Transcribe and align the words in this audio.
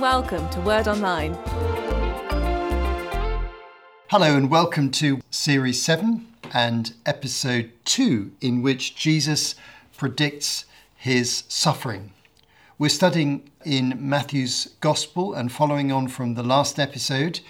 welcome 0.00 0.48
to 0.48 0.58
Word 0.62 0.88
Online. 0.88 1.34
Hello, 4.08 4.34
and 4.34 4.50
welcome 4.50 4.90
to 4.92 5.20
Series 5.30 5.82
7 5.82 6.26
and 6.54 6.94
Episode 7.04 7.70
2, 7.84 8.32
in 8.40 8.62
which 8.62 8.96
Jesus 8.96 9.54
predicts 9.98 10.64
his 10.96 11.44
suffering. 11.48 12.12
We're 12.78 12.88
studying 12.88 13.50
in 13.66 13.94
Matthew's 13.98 14.74
Gospel 14.80 15.34
and 15.34 15.52
following 15.52 15.92
on 15.92 16.08
from 16.08 16.32
the 16.32 16.42
last 16.42 16.78
episode 16.78 17.40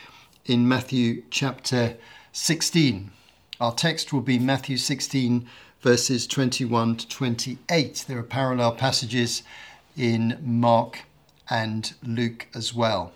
in 0.44 0.66
Matthew 0.66 1.22
chapter 1.30 1.96
16. 2.32 3.12
Our 3.60 3.72
text 3.72 4.12
will 4.12 4.22
be 4.22 4.40
Matthew 4.40 4.76
16, 4.76 5.46
verses 5.82 6.26
21 6.26 6.96
to 6.96 7.08
28. 7.08 8.06
There 8.08 8.18
are 8.18 8.24
parallel 8.24 8.72
passages 8.72 9.44
in 9.96 10.36
Mark 10.42 11.04
and 11.50 11.92
Luke 12.02 12.46
as 12.54 12.72
well. 12.72 13.12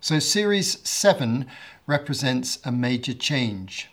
So, 0.00 0.18
Series 0.18 0.86
7 0.88 1.46
represents 1.86 2.58
a 2.64 2.72
major 2.72 3.14
change. 3.14 3.88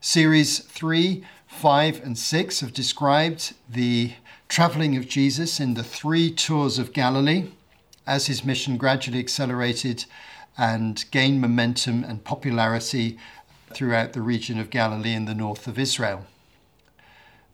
Series 0.00 0.58
3, 0.58 1.24
5, 1.46 2.02
and 2.02 2.18
6 2.18 2.60
have 2.60 2.72
described 2.72 3.54
the 3.68 4.14
travelling 4.48 4.96
of 4.96 5.08
Jesus 5.08 5.60
in 5.60 5.74
the 5.74 5.84
three 5.84 6.30
tours 6.30 6.78
of 6.78 6.92
Galilee 6.92 7.50
as 8.06 8.26
his 8.26 8.44
mission 8.44 8.76
gradually 8.76 9.18
accelerated 9.18 10.06
and 10.58 11.04
gained 11.10 11.40
momentum 11.40 12.02
and 12.02 12.24
popularity 12.24 13.18
throughout 13.72 14.12
the 14.12 14.22
region 14.22 14.58
of 14.58 14.70
Galilee 14.70 15.14
in 15.14 15.26
the 15.26 15.34
north 15.34 15.68
of 15.68 15.78
Israel. 15.78 16.26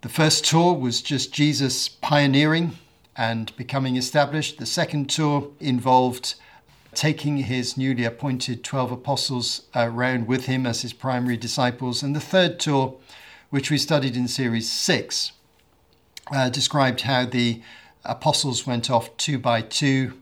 The 0.03 0.09
first 0.09 0.45
tour 0.45 0.75
was 0.75 1.03
just 1.03 1.33
Jesus 1.33 1.89
pioneering 1.89 2.79
and 3.17 3.55
becoming 3.57 3.97
established. 3.97 4.59
The 4.59 4.67
second 4.67 5.09
tour 5.09 5.51
involved 5.61 6.35
taking 6.95 7.39
his 7.39 7.77
newly 7.77 8.05
appointed 8.05 8.65
12 8.65 8.93
apostles 8.93 9.63
around 9.75 10.27
with 10.27 10.47
him 10.47 10.67
as 10.67 10.83
his 10.83 10.93
primary 10.93 11.37
disciples. 11.37 12.03
And 12.03 12.17
the 12.17 12.21
third 12.21 12.59
tour, 12.59 12.97
which 13.51 13.71
we 13.71 13.79
studied 13.79 14.17
in 14.17 14.29
series 14.29 14.71
six, 14.71 15.33
uh, 16.33 16.49
described 16.49 17.03
how 17.03 17.27
the 17.27 17.63
apostles 18.05 18.67
went 18.67 18.91
off 18.91 19.15
two 19.17 19.39
by 19.39 19.61
two, 19.61 20.15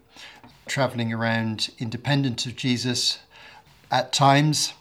traveling 0.66 1.12
around 1.12 1.70
independent 1.78 2.44
of 2.46 2.56
Jesus 2.56 3.20
at 3.90 4.12
times. 4.12 4.74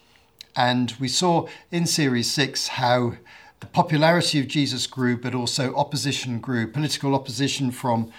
And 0.56 0.94
we 1.00 1.08
saw 1.08 1.48
in 1.72 1.86
series 1.86 2.32
six 2.32 2.70
how 2.70 3.14
the 3.64 3.68
popularity 3.68 4.42
of 4.42 4.50
Jesus 4.50 4.88
grew, 4.88 5.16
but 5.16 5.34
also 5.34 5.74
opposition 5.76 6.40
grew. 6.40 6.68
Political 6.68 7.16
opposition 7.16 7.72
from 7.72 8.12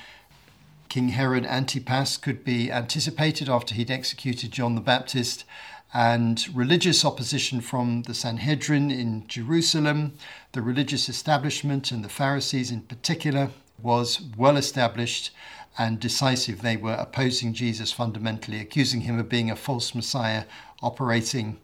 King 0.88 1.10
Herod 1.10 1.44
Antipas 1.44 2.16
could 2.16 2.44
be 2.44 2.72
anticipated 2.72 3.46
after 3.46 3.74
he'd 3.74 3.90
executed 3.90 4.52
John 4.52 4.74
the 4.74 4.80
Baptist, 4.80 5.44
and 5.92 6.48
religious 6.56 7.04
opposition 7.04 7.60
from 7.60 8.04
the 8.04 8.14
Sanhedrin 8.14 8.90
in 8.90 9.28
Jerusalem, 9.28 10.14
the 10.52 10.62
religious 10.62 11.10
establishment, 11.10 11.92
and 11.92 12.02
the 12.02 12.08
Pharisees 12.08 12.70
in 12.70 12.80
particular, 12.80 13.50
was 13.82 14.22
well 14.38 14.56
established 14.56 15.30
and 15.76 16.00
decisive. 16.00 16.62
They 16.62 16.78
were 16.78 16.94
opposing 16.94 17.52
Jesus 17.52 17.92
fundamentally, 17.92 18.60
accusing 18.60 19.02
him 19.02 19.18
of 19.18 19.28
being 19.28 19.50
a 19.50 19.56
false 19.56 19.94
Messiah 19.94 20.44
operating 20.82 21.58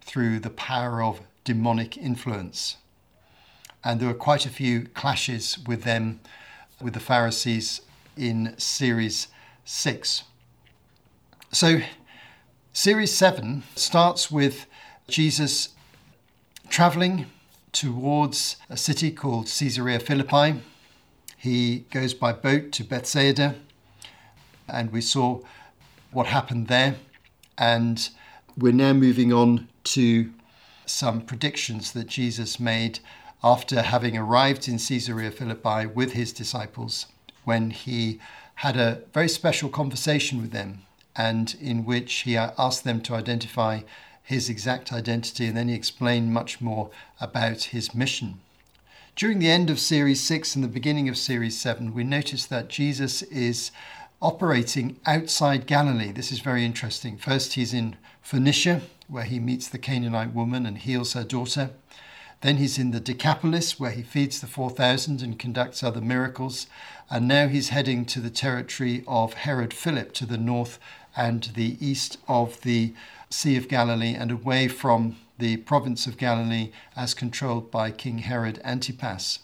through 0.00 0.38
the 0.38 0.50
power 0.50 1.02
of 1.02 1.22
demonic 1.42 1.96
influence 1.96 2.76
and 3.84 4.00
there 4.00 4.08
were 4.08 4.14
quite 4.14 4.46
a 4.46 4.50
few 4.50 4.86
clashes 4.94 5.58
with 5.66 5.84
them, 5.84 6.20
with 6.80 6.94
the 6.94 7.00
Pharisees 7.00 7.80
in 8.16 8.54
series 8.58 9.28
six. 9.64 10.24
So, 11.52 11.80
series 12.72 13.12
seven 13.12 13.62
starts 13.74 14.30
with 14.30 14.66
Jesus 15.08 15.70
traveling 16.68 17.26
towards 17.72 18.56
a 18.68 18.76
city 18.76 19.10
called 19.10 19.46
Caesarea 19.46 19.98
Philippi. 19.98 20.60
He 21.36 21.86
goes 21.90 22.14
by 22.14 22.32
boat 22.32 22.72
to 22.72 22.84
Bethsaida, 22.84 23.56
and 24.68 24.92
we 24.92 25.00
saw 25.00 25.40
what 26.12 26.26
happened 26.26 26.68
there. 26.68 26.96
And 27.56 28.08
we're 28.56 28.72
now 28.72 28.92
moving 28.92 29.32
on 29.32 29.68
to 29.84 30.32
some 30.86 31.20
predictions 31.20 31.92
that 31.92 32.06
Jesus 32.06 32.58
made 32.60 33.00
after 33.42 33.82
having 33.82 34.16
arrived 34.16 34.68
in 34.68 34.78
Caesarea 34.78 35.30
Philippi 35.30 35.86
with 35.86 36.12
his 36.12 36.32
disciples 36.32 37.06
when 37.44 37.70
he 37.70 38.20
had 38.56 38.76
a 38.76 39.00
very 39.14 39.28
special 39.28 39.68
conversation 39.68 40.40
with 40.40 40.50
them 40.50 40.82
and 41.16 41.56
in 41.60 41.84
which 41.84 42.12
he 42.20 42.36
asked 42.36 42.84
them 42.84 43.00
to 43.00 43.14
identify 43.14 43.80
his 44.22 44.48
exact 44.48 44.92
identity 44.92 45.46
and 45.46 45.56
then 45.56 45.68
he 45.68 45.74
explained 45.74 46.32
much 46.32 46.60
more 46.60 46.90
about 47.20 47.64
his 47.64 47.94
mission. 47.94 48.40
During 49.16 49.38
the 49.38 49.50
end 49.50 49.70
of 49.70 49.80
Series 49.80 50.20
6 50.20 50.54
and 50.54 50.62
the 50.62 50.68
beginning 50.68 51.08
of 51.08 51.18
Series 51.18 51.58
7, 51.60 51.92
we 51.92 52.04
notice 52.04 52.46
that 52.46 52.68
Jesus 52.68 53.22
is 53.22 53.70
operating 54.22 54.98
outside 55.04 55.66
Galilee. 55.66 56.12
This 56.12 56.30
is 56.30 56.40
very 56.40 56.64
interesting. 56.64 57.16
First, 57.16 57.54
he's 57.54 57.74
in 57.74 57.96
Phoenicia, 58.22 58.82
where 59.08 59.24
he 59.24 59.40
meets 59.40 59.68
the 59.68 59.78
Canaanite 59.78 60.32
woman 60.32 60.64
and 60.64 60.78
heals 60.78 61.14
her 61.14 61.24
daughter. 61.24 61.70
Then 62.42 62.56
he's 62.56 62.78
in 62.78 62.90
the 62.90 63.00
Decapolis, 63.00 63.78
where 63.78 63.90
he 63.90 64.02
feeds 64.02 64.40
the 64.40 64.46
4,000 64.46 65.20
and 65.20 65.38
conducts 65.38 65.82
other 65.82 66.00
miracles. 66.00 66.66
And 67.10 67.28
now 67.28 67.48
he's 67.48 67.68
heading 67.68 68.06
to 68.06 68.20
the 68.20 68.30
territory 68.30 69.04
of 69.06 69.34
Herod 69.34 69.74
Philip 69.74 70.14
to 70.14 70.26
the 70.26 70.38
north 70.38 70.78
and 71.14 71.44
the 71.54 71.76
east 71.86 72.16
of 72.28 72.62
the 72.62 72.94
Sea 73.28 73.56
of 73.56 73.68
Galilee 73.68 74.14
and 74.14 74.30
away 74.30 74.68
from 74.68 75.16
the 75.38 75.58
province 75.58 76.06
of 76.06 76.16
Galilee 76.16 76.72
as 76.96 77.12
controlled 77.12 77.70
by 77.70 77.90
King 77.90 78.18
Herod 78.18 78.60
Antipas. 78.64 79.40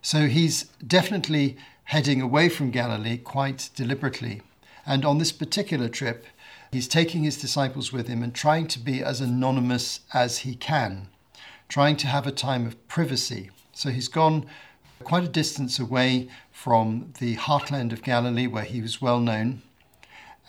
So 0.00 0.28
he's 0.28 0.64
definitely 0.86 1.58
heading 1.84 2.22
away 2.22 2.48
from 2.48 2.70
Galilee 2.70 3.18
quite 3.18 3.68
deliberately. 3.74 4.40
And 4.86 5.04
on 5.04 5.18
this 5.18 5.32
particular 5.32 5.90
trip, 5.90 6.24
he's 6.72 6.88
taking 6.88 7.24
his 7.24 7.36
disciples 7.36 7.92
with 7.92 8.08
him 8.08 8.22
and 8.22 8.34
trying 8.34 8.66
to 8.68 8.78
be 8.78 9.02
as 9.02 9.20
anonymous 9.20 10.00
as 10.14 10.38
he 10.38 10.54
can 10.54 11.08
trying 11.68 11.96
to 11.96 12.06
have 12.06 12.26
a 12.26 12.32
time 12.32 12.66
of 12.66 12.88
privacy. 12.88 13.50
So 13.72 13.90
he's 13.90 14.08
gone 14.08 14.46
quite 15.04 15.24
a 15.24 15.28
distance 15.28 15.78
away 15.78 16.28
from 16.50 17.12
the 17.18 17.36
heartland 17.36 17.92
of 17.92 18.02
Galilee 18.02 18.46
where 18.46 18.64
he 18.64 18.80
was 18.80 19.00
well 19.00 19.20
known. 19.20 19.62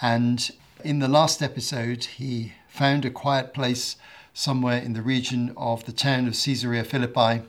And 0.02 0.50
in 0.84 1.00
the 1.00 1.08
last 1.08 1.42
episode, 1.42 2.06
he 2.06 2.54
found 2.68 3.06
a 3.06 3.10
quiet 3.10 3.54
place 3.54 3.98
somewhere 4.34 4.82
in 4.82 4.94
the 4.94 5.02
region 5.02 5.54
of 5.58 5.86
the 5.86 5.92
town 5.92 6.28
of 6.28 6.34
Caesarea 6.34 6.84
Philippi, 6.84 7.42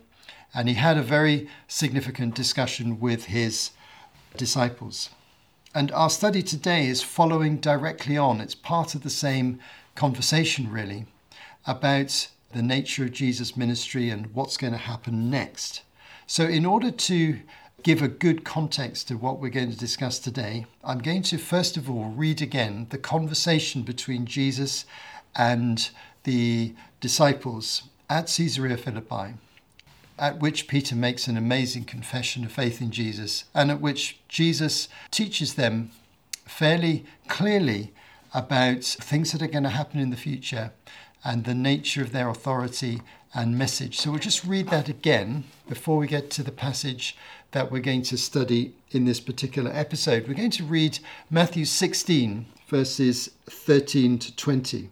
and 0.52 0.68
he 0.68 0.74
had 0.74 0.98
a 0.98 1.02
very 1.02 1.48
significant 1.68 2.34
discussion 2.34 2.98
with 2.98 3.26
his 3.26 3.70
disciples. 4.36 5.10
And 5.72 5.92
our 5.92 6.10
study 6.10 6.42
today 6.42 6.88
is 6.88 7.02
following 7.02 7.58
directly 7.58 8.18
on. 8.18 8.40
It's 8.40 8.56
part 8.56 8.96
of 8.96 9.02
the 9.02 9.10
same 9.10 9.60
conversation, 9.94 10.68
really, 10.68 11.06
about 11.64 12.28
the 12.52 12.62
nature 12.62 13.04
of 13.04 13.12
Jesus' 13.12 13.56
ministry 13.56 14.10
and 14.10 14.34
what's 14.34 14.56
going 14.56 14.72
to 14.72 14.78
happen 14.78 15.30
next. 15.30 15.82
So, 16.26 16.44
in 16.44 16.64
order 16.64 16.90
to 16.90 17.40
give 17.82 18.02
a 18.02 18.08
good 18.08 18.44
context 18.44 19.08
to 19.08 19.16
what 19.16 19.38
we're 19.38 19.48
going 19.48 19.70
to 19.70 19.78
discuss 19.78 20.18
today, 20.18 20.66
I'm 20.84 20.98
going 20.98 21.22
to 21.22 21.38
first 21.38 21.76
of 21.76 21.90
all 21.90 22.10
read 22.10 22.42
again 22.42 22.86
the 22.90 22.98
conversation 22.98 23.82
between 23.82 24.26
Jesus 24.26 24.84
and 25.34 25.90
the 26.24 26.74
disciples 27.00 27.84
at 28.08 28.26
Caesarea 28.26 28.76
Philippi, 28.76 29.34
at 30.18 30.40
which 30.40 30.68
Peter 30.68 30.94
makes 30.94 31.26
an 31.26 31.36
amazing 31.36 31.84
confession 31.84 32.44
of 32.44 32.52
faith 32.52 32.82
in 32.82 32.90
Jesus, 32.90 33.44
and 33.54 33.70
at 33.70 33.80
which 33.80 34.18
Jesus 34.28 34.88
teaches 35.10 35.54
them 35.54 35.90
fairly 36.44 37.06
clearly 37.28 37.92
about 38.34 38.84
things 38.84 39.32
that 39.32 39.42
are 39.42 39.48
going 39.48 39.64
to 39.64 39.70
happen 39.70 39.98
in 39.98 40.10
the 40.10 40.16
future 40.16 40.72
and 41.24 41.44
the 41.44 41.54
nature 41.54 42.02
of 42.02 42.12
their 42.12 42.28
authority 42.28 43.02
and 43.34 43.56
message. 43.56 43.98
So 43.98 44.10
we'll 44.10 44.20
just 44.20 44.44
read 44.44 44.68
that 44.68 44.88
again 44.88 45.44
before 45.68 45.96
we 45.96 46.06
get 46.06 46.30
to 46.30 46.42
the 46.42 46.52
passage 46.52 47.16
that 47.52 47.70
we're 47.70 47.80
going 47.80 48.02
to 48.02 48.16
study 48.16 48.74
in 48.90 49.04
this 49.04 49.20
particular 49.20 49.70
episode. 49.72 50.26
We're 50.26 50.34
going 50.34 50.50
to 50.52 50.64
read 50.64 50.98
Matthew 51.30 51.64
16, 51.64 52.46
verses 52.68 53.30
13 53.48 54.18
to 54.18 54.36
20. 54.36 54.90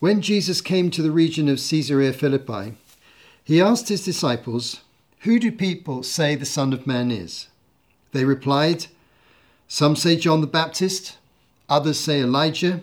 When 0.00 0.20
Jesus 0.20 0.60
came 0.60 0.90
to 0.90 1.02
the 1.02 1.10
region 1.10 1.48
of 1.48 1.58
Caesarea 1.58 2.12
Philippi, 2.12 2.74
he 3.42 3.60
asked 3.60 3.88
his 3.88 4.04
disciples, 4.04 4.82
Who 5.20 5.40
do 5.40 5.50
people 5.50 6.02
say 6.02 6.36
the 6.36 6.44
Son 6.44 6.72
of 6.72 6.86
Man 6.86 7.10
is? 7.10 7.48
They 8.12 8.24
replied, 8.24 8.86
Some 9.66 9.96
say 9.96 10.16
John 10.16 10.40
the 10.40 10.46
Baptist, 10.46 11.18
others 11.68 11.98
say 11.98 12.20
Elijah 12.20 12.82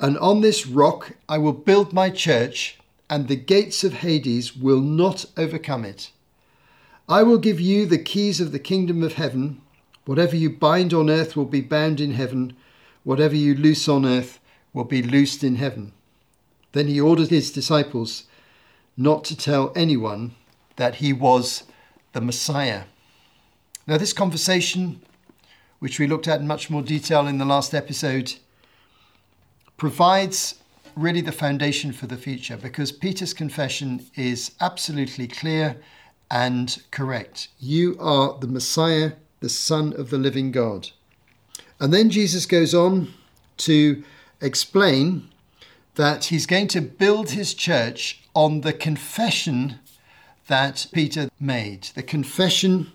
and 0.00 0.16
on 0.18 0.40
this 0.40 0.66
rock 0.66 1.12
I 1.28 1.38
will 1.38 1.52
build 1.52 1.92
my 1.92 2.08
church, 2.08 2.78
and 3.08 3.28
the 3.28 3.36
gates 3.36 3.84
of 3.84 3.94
Hades 3.94 4.56
will 4.56 4.80
not 4.80 5.26
overcome 5.36 5.84
it. 5.84 6.10
I 7.08 7.22
will 7.22 7.38
give 7.38 7.60
you 7.60 7.86
the 7.86 7.98
keys 7.98 8.40
of 8.40 8.52
the 8.52 8.58
kingdom 8.58 9.02
of 9.02 9.14
heaven. 9.14 9.60
Whatever 10.06 10.36
you 10.36 10.48
bind 10.48 10.94
on 10.94 11.10
earth 11.10 11.36
will 11.36 11.44
be 11.44 11.60
bound 11.60 12.00
in 12.00 12.14
heaven, 12.14 12.56
whatever 13.04 13.34
you 13.34 13.54
loose 13.54 13.88
on 13.88 14.06
earth 14.06 14.40
will 14.72 14.84
be 14.84 15.02
loosed 15.02 15.44
in 15.44 15.56
heaven. 15.56 15.92
Then 16.72 16.86
he 16.86 17.00
ordered 17.00 17.28
his 17.28 17.50
disciples 17.50 18.24
not 18.96 19.24
to 19.24 19.36
tell 19.36 19.72
anyone 19.74 20.34
that 20.76 20.96
he 20.96 21.12
was 21.12 21.64
the 22.12 22.20
Messiah. 22.20 22.84
Now, 23.86 23.98
this 23.98 24.12
conversation, 24.12 25.02
which 25.80 25.98
we 25.98 26.06
looked 26.06 26.28
at 26.28 26.40
in 26.40 26.46
much 26.46 26.70
more 26.70 26.82
detail 26.82 27.26
in 27.26 27.38
the 27.38 27.44
last 27.44 27.74
episode, 27.74 28.34
provides 29.80 30.56
really 30.94 31.22
the 31.22 31.32
foundation 31.32 31.90
for 31.90 32.06
the 32.06 32.16
future 32.18 32.58
because 32.58 32.92
Peter's 32.92 33.32
confession 33.32 34.04
is 34.14 34.50
absolutely 34.60 35.26
clear 35.26 35.74
and 36.30 36.82
correct. 36.90 37.48
You 37.58 37.96
are 37.98 38.38
the 38.38 38.46
Messiah, 38.46 39.12
the 39.40 39.48
Son 39.48 39.94
of 39.94 40.10
the 40.10 40.18
living 40.18 40.52
God. 40.52 40.90
And 41.80 41.94
then 41.94 42.10
Jesus 42.10 42.44
goes 42.44 42.74
on 42.74 43.08
to 43.56 44.04
explain 44.42 45.30
that 45.94 46.26
he's 46.26 46.44
going 46.44 46.68
to 46.68 46.82
build 46.82 47.30
his 47.30 47.54
church 47.54 48.22
on 48.34 48.60
the 48.60 48.74
confession 48.74 49.78
that 50.46 50.88
Peter 50.92 51.30
made, 51.40 51.84
the 51.94 52.02
confession 52.02 52.92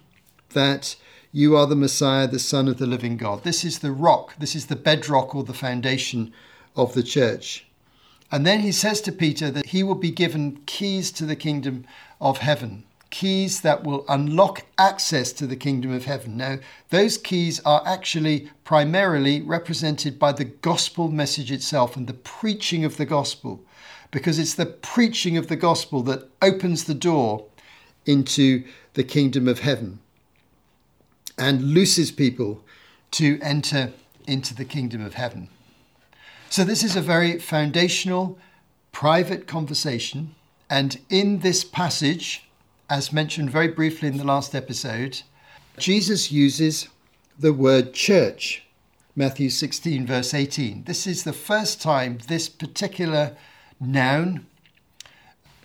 that 0.49 0.95
you 1.31 1.57
are 1.57 1.65
the 1.65 1.75
Messiah, 1.75 2.27
the 2.27 2.37
Son 2.37 2.67
of 2.67 2.77
the 2.77 2.85
living 2.85 3.17
God. 3.17 3.43
This 3.43 3.65
is 3.65 3.79
the 3.79 3.91
rock, 3.91 4.35
this 4.37 4.53
is 4.53 4.67
the 4.67 4.75
bedrock 4.75 5.33
or 5.33 5.43
the 5.43 5.51
foundation 5.51 6.31
of 6.75 6.93
the 6.93 7.03
church. 7.03 7.65
And 8.31 8.45
then 8.45 8.61
he 8.61 8.71
says 8.71 9.01
to 9.01 9.11
Peter 9.11 9.51
that 9.51 9.67
he 9.67 9.83
will 9.83 9.95
be 9.95 10.11
given 10.11 10.61
keys 10.65 11.11
to 11.13 11.25
the 11.25 11.35
kingdom 11.35 11.85
of 12.19 12.39
heaven 12.39 12.83
keys 13.15 13.61
that 13.61 13.81
will 13.85 14.03
unlock 14.09 14.65
access 14.77 15.31
to 15.31 15.47
the 15.47 15.55
kingdom 15.55 15.89
of 15.93 16.03
heaven. 16.03 16.35
Now, 16.35 16.57
those 16.89 17.17
keys 17.17 17.61
are 17.61 17.81
actually 17.85 18.51
primarily 18.65 19.41
represented 19.41 20.19
by 20.19 20.33
the 20.33 20.43
gospel 20.43 21.09
message 21.09 21.49
itself 21.49 21.95
and 21.95 22.07
the 22.07 22.13
preaching 22.13 22.83
of 22.83 22.97
the 22.97 23.05
gospel, 23.05 23.63
because 24.11 24.37
it's 24.37 24.55
the 24.55 24.65
preaching 24.65 25.37
of 25.37 25.47
the 25.47 25.55
gospel 25.55 26.03
that 26.03 26.29
opens 26.41 26.83
the 26.83 26.93
door 26.93 27.45
into 28.05 28.65
the 28.95 29.03
kingdom 29.05 29.47
of 29.47 29.59
heaven 29.59 29.99
and 31.37 31.73
looses 31.73 32.11
people 32.11 32.65
to 33.11 33.39
enter 33.41 33.93
into 34.27 34.53
the 34.53 34.65
kingdom 34.65 34.99
of 34.99 35.13
heaven. 35.13 35.47
So, 36.55 36.63
this 36.63 36.85
is 36.85 36.95
a 36.95 37.01
very 37.01 37.37
foundational, 37.37 38.39
private 38.93 39.45
conversation. 39.45 40.35
And 40.69 41.01
in 41.09 41.39
this 41.39 41.65
passage, 41.65 42.47
as 42.89 43.11
mentioned 43.11 43.49
very 43.49 43.67
briefly 43.67 44.07
in 44.07 44.15
the 44.15 44.23
last 44.23 44.55
episode, 44.55 45.21
Jesus 45.77 46.31
uses 46.31 46.87
the 47.37 47.51
word 47.51 47.93
church. 47.93 48.63
Matthew 49.17 49.49
16, 49.49 50.07
verse 50.07 50.33
18. 50.33 50.85
This 50.85 51.05
is 51.05 51.25
the 51.25 51.33
first 51.33 51.81
time 51.81 52.19
this 52.29 52.47
particular 52.47 53.35
noun 53.77 54.45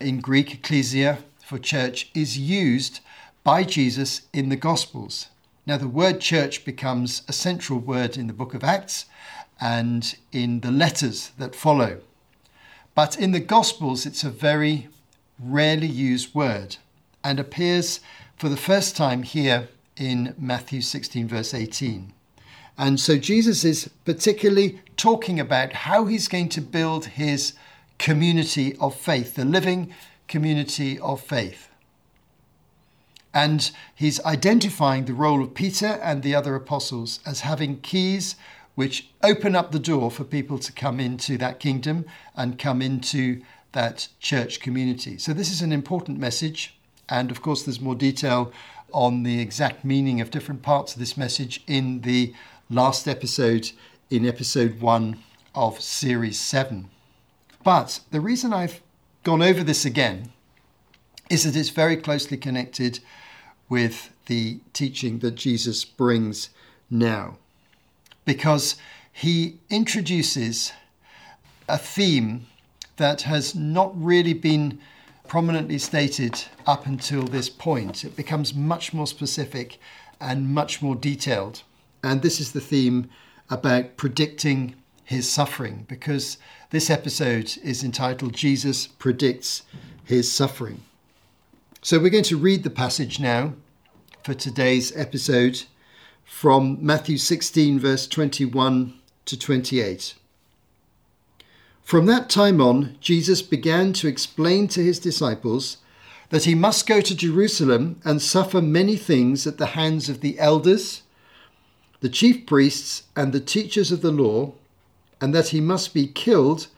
in 0.00 0.18
Greek, 0.18 0.52
ecclesia, 0.54 1.18
for 1.46 1.60
church, 1.60 2.10
is 2.16 2.36
used 2.36 2.98
by 3.44 3.62
Jesus 3.62 4.22
in 4.32 4.48
the 4.48 4.56
Gospels. 4.56 5.28
Now, 5.66 5.76
the 5.76 5.86
word 5.86 6.20
church 6.20 6.64
becomes 6.64 7.22
a 7.28 7.32
central 7.32 7.78
word 7.78 8.16
in 8.16 8.26
the 8.26 8.32
book 8.32 8.54
of 8.54 8.64
Acts 8.64 9.04
and 9.60 10.16
in 10.32 10.60
the 10.60 10.70
letters 10.70 11.32
that 11.38 11.54
follow. 11.54 12.00
But 12.94 13.18
in 13.18 13.32
the 13.32 13.40
Gospels, 13.40 14.06
it's 14.06 14.24
a 14.24 14.30
very 14.30 14.88
rarely 15.38 15.86
used 15.86 16.34
word 16.34 16.76
and 17.22 17.38
appears 17.38 18.00
for 18.36 18.48
the 18.48 18.56
first 18.56 18.96
time 18.96 19.22
here 19.22 19.68
in 19.96 20.34
Matthew 20.38 20.80
16, 20.80 21.28
verse 21.28 21.52
18. 21.52 22.12
And 22.78 22.98
so 22.98 23.18
Jesus 23.18 23.64
is 23.64 23.90
particularly 24.06 24.80
talking 24.96 25.38
about 25.38 25.72
how 25.72 26.06
he's 26.06 26.28
going 26.28 26.48
to 26.50 26.62
build 26.62 27.04
his 27.06 27.52
community 27.98 28.74
of 28.76 28.96
faith, 28.96 29.34
the 29.34 29.44
living 29.44 29.92
community 30.28 30.98
of 30.98 31.20
faith. 31.20 31.68
And 33.34 33.70
he's 33.94 34.24
identifying 34.24 35.04
the 35.04 35.14
role 35.14 35.42
of 35.42 35.54
Peter 35.54 36.00
and 36.02 36.22
the 36.22 36.34
other 36.34 36.54
apostles 36.54 37.20
as 37.26 37.40
having 37.40 37.80
keys 37.80 38.34
which 38.74 39.08
open 39.22 39.54
up 39.54 39.72
the 39.72 39.78
door 39.78 40.10
for 40.10 40.24
people 40.24 40.58
to 40.58 40.72
come 40.72 41.00
into 41.00 41.36
that 41.38 41.60
kingdom 41.60 42.04
and 42.34 42.58
come 42.58 42.80
into 42.80 43.42
that 43.72 44.08
church 44.18 44.60
community. 44.60 45.18
So, 45.18 45.32
this 45.32 45.50
is 45.50 45.62
an 45.62 45.72
important 45.72 46.18
message. 46.18 46.74
And 47.08 47.30
of 47.30 47.42
course, 47.42 47.64
there's 47.64 47.80
more 47.80 47.94
detail 47.94 48.52
on 48.92 49.22
the 49.22 49.40
exact 49.40 49.84
meaning 49.84 50.20
of 50.20 50.30
different 50.30 50.62
parts 50.62 50.94
of 50.94 50.98
this 50.98 51.16
message 51.16 51.62
in 51.66 52.02
the 52.02 52.34
last 52.68 53.06
episode, 53.08 53.70
in 54.10 54.26
episode 54.26 54.80
one 54.80 55.18
of 55.54 55.80
series 55.80 56.38
seven. 56.38 56.88
But 57.62 58.00
the 58.10 58.20
reason 58.20 58.52
I've 58.52 58.80
gone 59.22 59.42
over 59.42 59.62
this 59.62 59.84
again 59.84 60.32
is 61.28 61.44
that 61.44 61.56
it's 61.58 61.70
very 61.70 61.96
closely 61.96 62.36
connected 62.36 63.00
with 63.68 64.10
the 64.26 64.60
teaching 64.72 65.20
that 65.20 65.36
Jesus 65.36 65.84
brings 65.84 66.50
now. 66.90 67.36
Because 68.24 68.76
he 69.12 69.58
introduces 69.70 70.72
a 71.68 71.78
theme 71.78 72.46
that 72.96 73.22
has 73.22 73.54
not 73.54 73.92
really 73.94 74.34
been 74.34 74.78
prominently 75.26 75.78
stated 75.78 76.44
up 76.66 76.86
until 76.86 77.22
this 77.22 77.48
point. 77.48 78.04
It 78.04 78.16
becomes 78.16 78.54
much 78.54 78.92
more 78.92 79.06
specific 79.06 79.78
and 80.20 80.52
much 80.52 80.82
more 80.82 80.96
detailed. 80.96 81.62
And 82.02 82.20
this 82.20 82.40
is 82.40 82.52
the 82.52 82.60
theme 82.60 83.08
about 83.48 83.96
predicting 83.96 84.74
his 85.04 85.30
suffering, 85.30 85.86
because 85.88 86.38
this 86.70 86.90
episode 86.90 87.56
is 87.64 87.82
entitled 87.82 88.32
Jesus 88.32 88.86
Predicts 88.86 89.62
His 90.04 90.30
Suffering. 90.30 90.82
So 91.82 91.98
we're 91.98 92.10
going 92.10 92.24
to 92.24 92.36
read 92.36 92.62
the 92.62 92.70
passage 92.70 93.18
now 93.18 93.54
for 94.22 94.34
today's 94.34 94.96
episode 94.96 95.62
from 96.30 96.78
Matthew 96.80 97.18
16, 97.18 97.80
verse 97.80 98.06
21 98.06 98.94
to 99.26 99.38
28. 99.38 100.14
From 101.82 102.06
that 102.06 102.30
time 102.30 102.62
on, 102.62 102.96
Jesus 103.00 103.42
began 103.42 103.92
to 103.94 104.08
explain 104.08 104.66
to 104.68 104.82
his 104.82 104.98
disciples 104.98 105.78
that 106.30 106.44
he 106.44 106.54
must 106.54 106.86
go 106.86 107.02
to 107.02 107.16
Jerusalem 107.16 108.00
and 108.04 108.22
suffer 108.22 108.62
many 108.62 108.96
things 108.96 109.46
at 109.46 109.58
the 109.58 109.74
hands 109.74 110.08
of 110.08 110.22
the 110.22 110.38
elders, 110.38 111.02
the 111.98 112.08
chief 112.08 112.46
priests, 112.46 113.02
and 113.14 113.32
the 113.32 113.40
teachers 113.40 113.92
of 113.92 114.00
the 114.00 114.12
law, 114.12 114.52
and 115.20 115.34
that 115.34 115.48
he 115.48 115.60
must 115.60 115.92
be 115.92 116.06
killed 116.06 116.68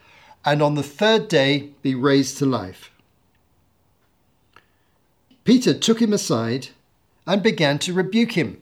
and 0.45 0.61
on 0.61 0.75
the 0.75 0.83
third 0.83 1.29
day 1.29 1.69
be 1.83 1.95
raised 1.95 2.39
to 2.39 2.47
life. 2.47 2.91
Peter 5.45 5.75
took 5.75 6.01
him 6.03 6.13
aside 6.13 6.69
and 7.27 7.45
began 7.45 7.79
to 7.79 7.93
rebuke 7.93 8.33
him. 8.33 8.62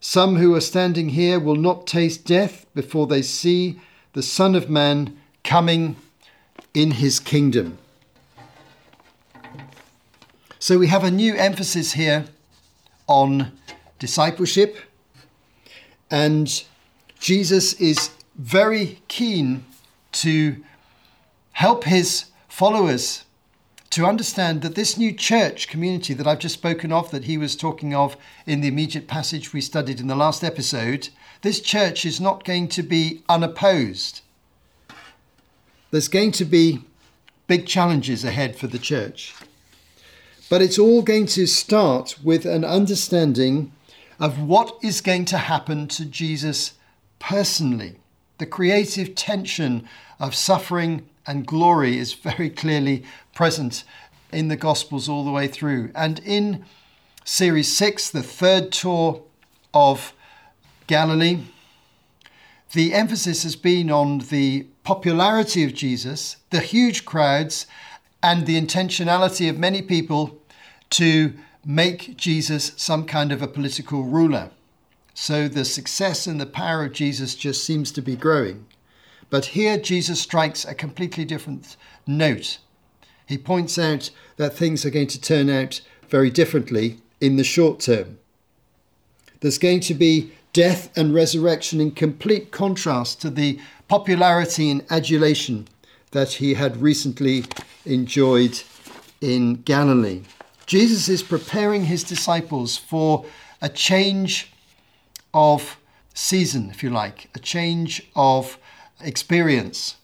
some 0.00 0.36
who 0.36 0.54
are 0.54 0.60
standing 0.60 1.10
here 1.10 1.38
will 1.40 1.56
not 1.56 1.86
taste 1.86 2.24
death 2.24 2.66
before 2.74 3.06
they 3.06 3.22
see 3.22 3.80
the 4.12 4.22
Son 4.22 4.54
of 4.54 4.70
Man 4.70 5.16
coming 5.44 5.96
in 6.74 6.92
his 6.92 7.20
kingdom. 7.20 7.78
So 10.58 10.78
we 10.78 10.88
have 10.88 11.04
a 11.04 11.10
new 11.10 11.34
emphasis 11.34 11.92
here 11.92 12.24
on 13.06 13.52
discipleship 13.98 14.76
and 16.10 16.64
Jesus 17.18 17.72
is 17.74 18.10
very 18.36 19.00
keen 19.08 19.64
to 20.12 20.62
help 21.52 21.84
his 21.84 22.26
followers 22.48 23.25
to 23.96 24.04
understand 24.04 24.60
that 24.60 24.74
this 24.74 24.98
new 24.98 25.10
church 25.10 25.68
community 25.68 26.12
that 26.12 26.26
I've 26.26 26.38
just 26.38 26.56
spoken 26.56 26.92
of, 26.92 27.10
that 27.12 27.24
he 27.24 27.38
was 27.38 27.56
talking 27.56 27.94
of 27.94 28.14
in 28.44 28.60
the 28.60 28.68
immediate 28.68 29.08
passage 29.08 29.54
we 29.54 29.62
studied 29.62 30.00
in 30.00 30.06
the 30.06 30.14
last 30.14 30.44
episode, 30.44 31.08
this 31.40 31.62
church 31.62 32.04
is 32.04 32.20
not 32.20 32.44
going 32.44 32.68
to 32.68 32.82
be 32.82 33.22
unopposed. 33.26 34.20
There's 35.90 36.08
going 36.08 36.32
to 36.32 36.44
be 36.44 36.82
big 37.46 37.66
challenges 37.66 38.22
ahead 38.22 38.56
for 38.56 38.66
the 38.66 38.78
church. 38.78 39.34
But 40.50 40.60
it's 40.60 40.78
all 40.78 41.00
going 41.00 41.24
to 41.28 41.46
start 41.46 42.18
with 42.22 42.44
an 42.44 42.66
understanding 42.66 43.72
of 44.20 44.38
what 44.38 44.76
is 44.82 45.00
going 45.00 45.24
to 45.24 45.38
happen 45.38 45.88
to 45.88 46.04
Jesus 46.04 46.74
personally. 47.18 47.96
The 48.36 48.44
creative 48.44 49.14
tension 49.14 49.88
of 50.20 50.34
suffering 50.34 51.08
and 51.26 51.46
glory 51.46 51.98
is 51.98 52.12
very 52.14 52.50
clearly 52.50 53.04
present 53.34 53.84
in 54.32 54.48
the 54.48 54.56
Gospels 54.56 55.08
all 55.08 55.24
the 55.24 55.30
way 55.30 55.48
through. 55.48 55.90
And 55.94 56.18
in 56.20 56.64
Series 57.24 57.74
6, 57.76 58.10
the 58.10 58.22
third 58.22 58.72
tour 58.72 59.22
of 59.74 60.12
Galilee, 60.86 61.40
the 62.72 62.94
emphasis 62.94 63.42
has 63.42 63.56
been 63.56 63.90
on 63.90 64.18
the 64.18 64.66
popularity 64.84 65.64
of 65.64 65.74
Jesus, 65.74 66.36
the 66.50 66.60
huge 66.60 67.04
crowds, 67.04 67.66
and 68.22 68.46
the 68.46 68.60
intentionality 68.60 69.48
of 69.48 69.58
many 69.58 69.82
people 69.82 70.40
to 70.90 71.34
make 71.64 72.16
Jesus 72.16 72.72
some 72.76 73.04
kind 73.04 73.32
of 73.32 73.42
a 73.42 73.48
political 73.48 74.04
ruler. 74.04 74.50
So 75.14 75.48
the 75.48 75.64
success 75.64 76.26
and 76.26 76.40
the 76.40 76.46
power 76.46 76.84
of 76.84 76.92
Jesus 76.92 77.34
just 77.34 77.64
seems 77.64 77.90
to 77.92 78.02
be 78.02 78.16
growing. 78.16 78.66
But 79.30 79.46
here 79.46 79.78
Jesus 79.78 80.20
strikes 80.20 80.64
a 80.64 80.74
completely 80.74 81.24
different 81.24 81.76
note. 82.06 82.58
He 83.26 83.38
points 83.38 83.78
out 83.78 84.10
that 84.36 84.54
things 84.54 84.84
are 84.84 84.90
going 84.90 85.08
to 85.08 85.20
turn 85.20 85.50
out 85.50 85.80
very 86.08 86.30
differently 86.30 86.98
in 87.20 87.36
the 87.36 87.44
short 87.44 87.80
term. 87.80 88.18
There's 89.40 89.58
going 89.58 89.80
to 89.80 89.94
be 89.94 90.32
death 90.52 90.96
and 90.96 91.12
resurrection 91.12 91.80
in 91.80 91.90
complete 91.90 92.50
contrast 92.50 93.20
to 93.20 93.30
the 93.30 93.58
popularity 93.88 94.70
and 94.70 94.84
adulation 94.90 95.68
that 96.12 96.34
he 96.34 96.54
had 96.54 96.80
recently 96.80 97.44
enjoyed 97.84 98.62
in 99.20 99.56
Galilee. 99.62 100.22
Jesus 100.66 101.08
is 101.08 101.22
preparing 101.22 101.84
his 101.84 102.02
disciples 102.02 102.76
for 102.76 103.24
a 103.60 103.68
change 103.68 104.50
of 105.34 105.78
season, 106.14 106.70
if 106.70 106.82
you 106.82 106.90
like, 106.90 107.28
a 107.34 107.38
change 107.38 108.08
of 108.16 108.58
experience 109.00 109.96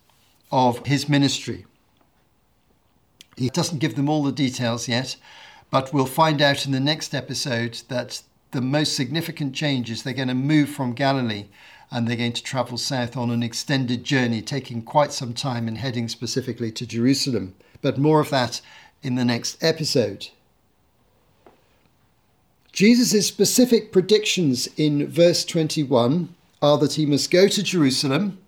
of 0.51 0.85
his 0.87 1.09
ministry. 1.09 1.65
He 3.37 3.49
doesn't 3.49 3.79
give 3.79 3.97
them 3.97 4.09
all 4.09 4.23
the 4.23 4.33
details 4.33 4.89
yet, 4.89 5.17
but 5.71 5.93
we'll 5.93 6.07
find 6.07 6.43
out 6.43 6.67
in 6.67 6.73
the 6.73 6.81
next 6.81 7.15
episode 7.15 7.83
that 7.89 8.23
the 8.51 8.61
most 8.61 8.95
significant 8.95 9.55
change 9.55 9.91
is 9.91 10.03
they're 10.03 10.13
going 10.13 10.29
to 10.29 10.35
move 10.35 10.69
from 10.69 10.93
Galilee 10.93 11.47
and 11.91 12.07
they're 12.07 12.17
going 12.17 12.33
to 12.33 12.43
travel 12.43 12.79
south 12.79 13.17
on 13.17 13.31
an 13.31 13.43
extended 13.43 14.05
journey, 14.05 14.41
taking 14.43 14.83
quite 14.83 15.13
some 15.13 15.35
time 15.35 15.69
and 15.69 15.79
heading 15.79 16.09
specifically 16.09 16.71
to 16.73 16.87
Jerusalem. 16.87 17.55
But 17.81 17.99
more 17.99 18.21
of 18.21 18.31
that 18.31 18.61
in 19.03 19.15
the 19.15 19.25
next 19.25 19.63
episode. 19.63 20.29
Jesus' 22.73 23.27
specific 23.27 23.93
predictions 23.93 24.69
in 24.79 25.07
verse 25.07 25.45
21 25.45 26.35
are 26.63 26.79
that 26.79 26.95
he 26.95 27.05
must 27.05 27.31
go 27.31 27.47
to 27.49 27.63
Jerusalem, 27.63 28.39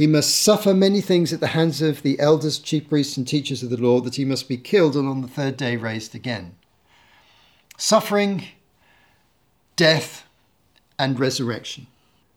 he 0.00 0.06
must 0.06 0.40
suffer 0.40 0.72
many 0.72 1.02
things 1.02 1.30
at 1.30 1.40
the 1.40 1.48
hands 1.48 1.82
of 1.82 2.00
the 2.00 2.18
elders, 2.18 2.58
chief 2.58 2.88
priests, 2.88 3.18
and 3.18 3.28
teachers 3.28 3.62
of 3.62 3.68
the 3.68 3.76
law, 3.76 4.00
that 4.00 4.14
he 4.14 4.24
must 4.24 4.48
be 4.48 4.56
killed 4.56 4.96
and 4.96 5.06
on 5.06 5.20
the 5.20 5.28
third 5.28 5.58
day 5.58 5.76
raised 5.76 6.14
again. 6.14 6.56
Suffering, 7.76 8.44
death, 9.76 10.24
and 10.98 11.20
resurrection. 11.20 11.86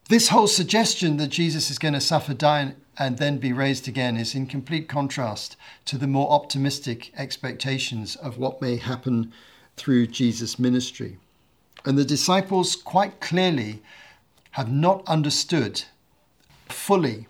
This 0.09 0.27
whole 0.27 0.47
suggestion 0.47 1.15
that 1.15 1.29
Jesus 1.29 1.71
is 1.71 1.79
going 1.79 1.93
to 1.93 2.01
suffer, 2.01 2.33
die, 2.33 2.75
and 2.97 3.17
then 3.17 3.37
be 3.37 3.53
raised 3.53 3.87
again 3.87 4.17
is 4.17 4.35
in 4.35 4.45
complete 4.45 4.89
contrast 4.89 5.55
to 5.85 5.97
the 5.97 6.05
more 6.05 6.29
optimistic 6.31 7.13
expectations 7.17 8.17
of 8.17 8.37
what 8.37 8.61
may 8.61 8.75
happen 8.75 9.31
through 9.77 10.07
Jesus' 10.07 10.59
ministry. 10.59 11.17
And 11.85 11.97
the 11.97 12.03
disciples 12.03 12.75
quite 12.75 13.21
clearly 13.21 13.81
have 14.51 14.69
not 14.69 15.07
understood 15.07 15.83
fully 16.67 17.25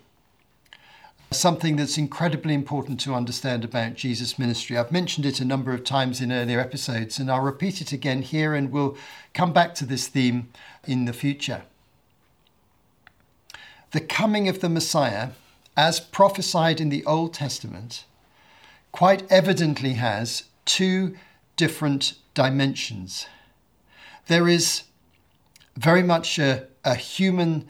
something 1.34 1.76
that's 1.76 1.98
incredibly 1.98 2.54
important 2.54 3.00
to 3.02 3.14
understand 3.14 3.64
about 3.64 3.96
Jesus' 3.96 4.40
ministry. 4.40 4.78
I've 4.78 4.92
mentioned 4.92 5.26
it 5.26 5.40
a 5.40 5.46
number 5.46 5.74
of 5.74 5.84
times 5.84 6.22
in 6.22 6.32
earlier 6.32 6.60
episodes, 6.60 7.20
and 7.20 7.30
I'll 7.30 7.42
repeat 7.42 7.82
it 7.82 7.92
again 7.92 8.22
here, 8.22 8.54
and 8.54 8.72
we'll 8.72 8.98
come 9.34 9.54
back 9.54 9.76
to 9.76 9.86
this 9.86 10.08
theme 10.08 10.50
in 10.86 11.06
the 11.06 11.14
future. 11.14 11.64
The 13.92 14.02
coming 14.02 14.48
of 14.48 14.60
the 14.60 14.70
Messiah, 14.70 15.30
as 15.78 16.00
prophesied 16.00 16.82
in 16.82 16.90
the 16.90 17.06
Old 17.06 17.34
Testament, 17.34 18.06
quite 18.92 19.30
evidently 19.32 19.94
has 19.94 20.46
two 20.66 21.16
different 21.58 22.14
dimensions. 22.34 23.28
There 24.28 24.48
is 24.48 24.84
very 25.76 26.04
much 26.04 26.40
a, 26.40 26.68
a 26.84 26.96
human 26.96 27.68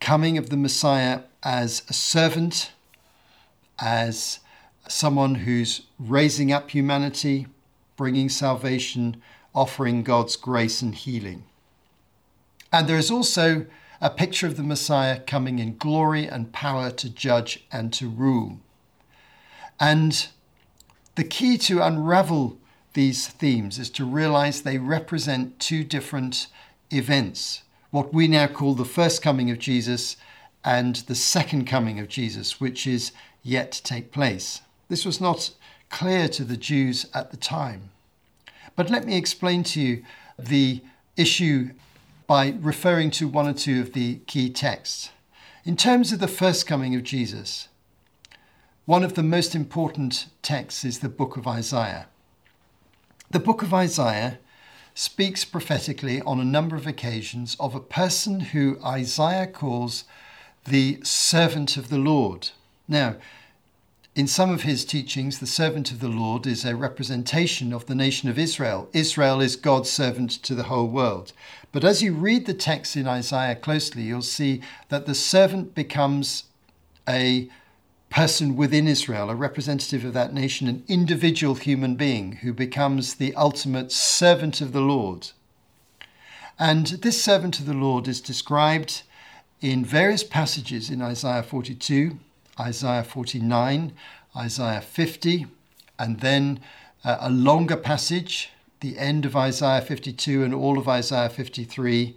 coming 0.00 0.36
of 0.36 0.50
the 0.50 0.56
Messiah 0.56 1.20
as 1.42 1.82
a 1.88 1.92
servant, 1.92 2.72
as 3.78 4.40
someone 4.88 5.36
who's 5.36 5.82
raising 5.98 6.52
up 6.52 6.70
humanity, 6.70 7.46
bringing 7.96 8.28
salvation, 8.28 9.20
offering 9.54 10.02
God's 10.02 10.36
grace 10.36 10.82
and 10.82 10.94
healing. 10.94 11.44
And 12.72 12.88
there 12.88 12.96
is 12.96 13.10
also 13.10 13.66
a 14.00 14.10
picture 14.10 14.46
of 14.46 14.56
the 14.56 14.62
Messiah 14.62 15.20
coming 15.20 15.58
in 15.58 15.76
glory 15.76 16.26
and 16.26 16.52
power 16.52 16.90
to 16.90 17.10
judge 17.10 17.64
and 17.70 17.92
to 17.92 18.08
rule. 18.08 18.58
And 19.78 20.26
the 21.14 21.24
key 21.24 21.58
to 21.58 21.82
unravel 21.82 22.58
these 22.94 23.28
themes 23.28 23.78
is 23.78 23.90
to 23.90 24.04
realize 24.04 24.62
they 24.62 24.78
represent 24.78 25.58
two 25.58 25.84
different 25.84 26.48
events 26.90 27.62
what 27.92 28.14
we 28.14 28.26
now 28.26 28.46
call 28.46 28.74
the 28.74 28.86
first 28.86 29.20
coming 29.22 29.50
of 29.50 29.58
Jesus 29.58 30.16
and 30.64 30.96
the 30.96 31.14
second 31.14 31.66
coming 31.66 32.00
of 32.00 32.08
Jesus, 32.08 32.58
which 32.58 32.86
is 32.86 33.12
yet 33.42 33.72
to 33.72 33.82
take 33.82 34.12
place. 34.12 34.62
This 34.88 35.04
was 35.04 35.20
not 35.20 35.50
clear 35.90 36.28
to 36.28 36.44
the 36.44 36.56
Jews 36.56 37.06
at 37.14 37.30
the 37.30 37.36
time. 37.36 37.90
But 38.76 38.90
let 38.90 39.04
me 39.04 39.16
explain 39.16 39.62
to 39.64 39.80
you 39.80 40.04
the 40.38 40.82
issue 41.16 41.70
by 42.26 42.54
referring 42.60 43.10
to 43.12 43.28
one 43.28 43.46
or 43.46 43.52
two 43.52 43.80
of 43.80 43.92
the 43.92 44.16
key 44.26 44.48
texts. 44.48 45.10
In 45.64 45.76
terms 45.76 46.12
of 46.12 46.18
the 46.18 46.28
first 46.28 46.66
coming 46.66 46.94
of 46.94 47.02
Jesus, 47.02 47.68
one 48.84 49.04
of 49.04 49.14
the 49.14 49.22
most 49.22 49.54
important 49.54 50.26
texts 50.42 50.84
is 50.84 50.98
the 50.98 51.08
book 51.08 51.36
of 51.36 51.46
Isaiah. 51.46 52.08
The 53.30 53.38
book 53.38 53.62
of 53.62 53.72
Isaiah 53.72 54.38
speaks 54.94 55.44
prophetically 55.44 56.20
on 56.22 56.40
a 56.40 56.44
number 56.44 56.76
of 56.76 56.86
occasions 56.86 57.56
of 57.60 57.74
a 57.74 57.80
person 57.80 58.40
who 58.40 58.78
Isaiah 58.84 59.46
calls 59.46 60.04
the 60.64 61.00
servant 61.02 61.76
of 61.76 61.88
the 61.88 61.98
Lord. 61.98 62.50
Now, 62.92 63.16
in 64.14 64.26
some 64.26 64.50
of 64.50 64.64
his 64.64 64.84
teachings, 64.84 65.38
the 65.38 65.46
servant 65.46 65.90
of 65.90 66.00
the 66.00 66.08
Lord 66.08 66.46
is 66.46 66.66
a 66.66 66.76
representation 66.76 67.72
of 67.72 67.86
the 67.86 67.94
nation 67.94 68.28
of 68.28 68.38
Israel. 68.38 68.90
Israel 68.92 69.40
is 69.40 69.56
God's 69.56 69.90
servant 69.90 70.30
to 70.42 70.54
the 70.54 70.64
whole 70.64 70.88
world. 70.88 71.32
But 71.72 71.84
as 71.84 72.02
you 72.02 72.12
read 72.12 72.44
the 72.44 72.52
text 72.52 72.94
in 72.94 73.08
Isaiah 73.08 73.56
closely, 73.56 74.02
you'll 74.02 74.20
see 74.20 74.60
that 74.90 75.06
the 75.06 75.14
servant 75.14 75.74
becomes 75.74 76.44
a 77.08 77.48
person 78.10 78.56
within 78.56 78.86
Israel, 78.86 79.30
a 79.30 79.34
representative 79.34 80.04
of 80.04 80.12
that 80.12 80.34
nation, 80.34 80.68
an 80.68 80.84
individual 80.86 81.54
human 81.54 81.94
being 81.94 82.32
who 82.42 82.52
becomes 82.52 83.14
the 83.14 83.34
ultimate 83.36 83.90
servant 83.90 84.60
of 84.60 84.74
the 84.74 84.82
Lord. 84.82 85.30
And 86.58 86.88
this 86.88 87.24
servant 87.24 87.58
of 87.58 87.64
the 87.64 87.72
Lord 87.72 88.06
is 88.06 88.20
described 88.20 89.02
in 89.62 89.82
various 89.82 90.22
passages 90.22 90.90
in 90.90 91.00
Isaiah 91.00 91.42
42, 91.42 92.18
Isaiah 92.58 93.04
49, 93.04 93.92
Isaiah 94.36 94.80
50, 94.80 95.46
and 95.98 96.20
then 96.20 96.60
uh, 97.04 97.18
a 97.20 97.30
longer 97.30 97.76
passage, 97.76 98.50
the 98.80 98.98
end 98.98 99.24
of 99.24 99.36
Isaiah 99.36 99.80
52 99.80 100.42
and 100.42 100.54
all 100.54 100.78
of 100.78 100.88
Isaiah 100.88 101.28
53, 101.28 102.16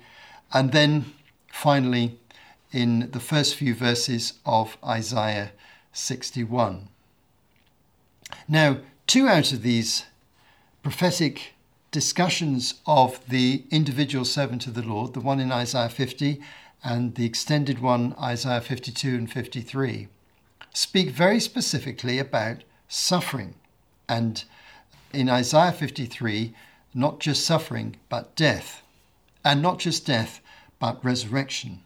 and 0.53 0.71
then 0.71 1.05
finally 1.51 2.17
in 2.71 3.11
the 3.11 3.19
first 3.19 3.55
few 3.55 3.73
verses 3.73 4.33
of 4.45 4.77
Isaiah 4.83 5.51
61. 5.93 6.89
Now, 8.47 8.79
two 9.07 9.27
out 9.27 9.53
of 9.53 9.61
these 9.61 10.05
prophetic 10.83 11.53
discussions 11.91 12.81
of 12.85 13.25
the 13.29 13.63
individual 13.71 14.25
servant 14.25 14.67
of 14.67 14.73
the 14.73 14.81
Lord, 14.81 15.13
the 15.13 15.21
one 15.21 15.39
in 15.39 15.51
Isaiah 15.51 15.89
50 15.89 16.41
and 16.83 17.15
the 17.15 17.25
extended 17.25 17.79
one, 17.79 18.13
Isaiah 18.21 18.61
52 18.61 19.15
and 19.15 19.31
53, 19.31 20.09
speak 20.75 21.09
very 21.09 21.39
specifically 21.39 22.19
about 22.19 22.57
suffering. 22.87 23.55
And 24.09 24.43
in 25.13 25.29
Isaiah 25.29 25.71
53, 25.71 26.53
not 26.93 27.19
just 27.19 27.45
suffering, 27.45 27.95
but 28.09 28.35
death. 28.35 28.83
And 29.43 29.61
not 29.61 29.79
just 29.79 30.05
death, 30.05 30.41
but 30.79 31.03
resurrection. 31.03 31.81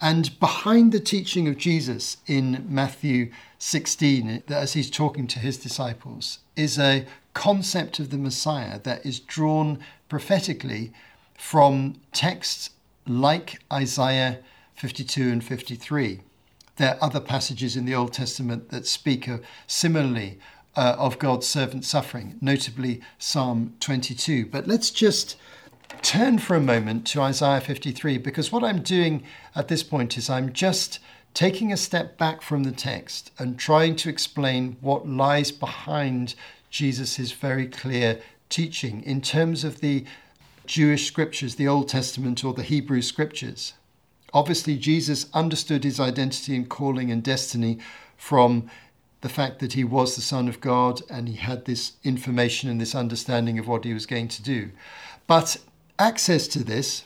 And 0.00 0.38
behind 0.38 0.92
the 0.92 1.00
teaching 1.00 1.48
of 1.48 1.58
Jesus 1.58 2.18
in 2.26 2.64
Matthew 2.68 3.30
16, 3.58 4.44
as 4.48 4.72
he's 4.72 4.90
talking 4.90 5.26
to 5.26 5.38
his 5.40 5.58
disciples, 5.58 6.38
is 6.56 6.78
a 6.78 7.06
concept 7.34 7.98
of 7.98 8.10
the 8.10 8.18
Messiah 8.18 8.78
that 8.80 9.04
is 9.04 9.20
drawn 9.20 9.78
prophetically 10.08 10.92
from 11.36 11.96
texts 12.12 12.70
like 13.06 13.60
Isaiah 13.72 14.38
52 14.74 15.30
and 15.30 15.44
53. 15.44 16.20
There 16.76 16.94
are 16.94 17.04
other 17.04 17.20
passages 17.20 17.76
in 17.76 17.84
the 17.84 17.94
Old 17.94 18.12
Testament 18.12 18.70
that 18.70 18.86
speak 18.86 19.28
of, 19.28 19.44
similarly 19.66 20.38
uh, 20.76 20.96
of 20.98 21.18
God's 21.18 21.46
servant 21.46 21.84
suffering, 21.84 22.36
notably 22.40 23.00
Psalm 23.18 23.74
22. 23.80 24.46
But 24.46 24.66
let's 24.66 24.90
just 24.90 25.36
turn 26.02 26.38
for 26.38 26.54
a 26.56 26.60
moment 26.60 27.06
to 27.08 27.20
Isaiah 27.20 27.60
53 27.60 28.18
because 28.18 28.52
what 28.52 28.64
I'm 28.64 28.82
doing 28.82 29.24
at 29.54 29.68
this 29.68 29.82
point 29.82 30.16
is 30.16 30.30
I'm 30.30 30.52
just 30.52 30.98
taking 31.34 31.72
a 31.72 31.76
step 31.76 32.16
back 32.16 32.42
from 32.42 32.62
the 32.62 32.72
text 32.72 33.30
and 33.38 33.58
trying 33.58 33.96
to 33.96 34.08
explain 34.08 34.76
what 34.80 35.08
lies 35.08 35.52
behind 35.52 36.34
Jesus' 36.70 37.32
very 37.32 37.66
clear 37.66 38.20
teaching 38.48 39.02
in 39.02 39.20
terms 39.20 39.64
of 39.64 39.80
the 39.80 40.04
Jewish 40.66 41.06
scriptures, 41.06 41.56
the 41.56 41.68
Old 41.68 41.88
Testament 41.88 42.44
or 42.44 42.52
the 42.52 42.62
Hebrew 42.62 43.02
scriptures. 43.02 43.74
Obviously, 44.32 44.76
Jesus 44.76 45.26
understood 45.34 45.84
his 45.84 45.98
identity 45.98 46.54
and 46.54 46.68
calling 46.68 47.10
and 47.10 47.22
destiny 47.22 47.78
from 48.16 48.70
the 49.20 49.28
fact 49.28 49.58
that 49.58 49.74
he 49.74 49.84
was 49.84 50.14
the 50.14 50.22
Son 50.22 50.48
of 50.48 50.60
God 50.60 51.02
and 51.10 51.28
he 51.28 51.36
had 51.36 51.64
this 51.64 51.92
information 52.04 52.70
and 52.70 52.80
this 52.80 52.94
understanding 52.94 53.58
of 53.58 53.68
what 53.68 53.84
he 53.84 53.92
was 53.92 54.06
going 54.06 54.28
to 54.28 54.42
do. 54.42 54.70
But 55.26 55.58
access 55.98 56.48
to 56.48 56.64
this 56.64 57.04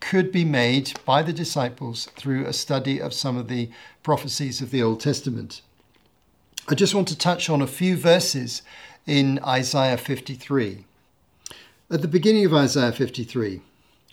could 0.00 0.32
be 0.32 0.44
made 0.44 0.92
by 1.04 1.22
the 1.22 1.32
disciples 1.32 2.06
through 2.16 2.46
a 2.46 2.52
study 2.52 3.00
of 3.00 3.14
some 3.14 3.36
of 3.36 3.48
the 3.48 3.70
prophecies 4.02 4.60
of 4.60 4.70
the 4.70 4.82
Old 4.82 5.00
Testament. 5.00 5.62
I 6.68 6.74
just 6.74 6.94
want 6.94 7.08
to 7.08 7.18
touch 7.18 7.50
on 7.50 7.60
a 7.60 7.66
few 7.66 7.96
verses 7.96 8.62
in 9.06 9.38
Isaiah 9.44 9.96
53. 9.96 10.84
At 11.90 12.02
the 12.02 12.08
beginning 12.08 12.46
of 12.46 12.54
Isaiah 12.54 12.92
53, 12.92 13.60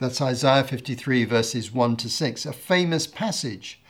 That's 0.00 0.22
Isaiah 0.22 0.64
53, 0.64 1.24
verses 1.26 1.72
1 1.72 1.96
to 1.98 2.08
6, 2.08 2.46
a 2.46 2.54
famous 2.54 3.06
passage. 3.06 3.82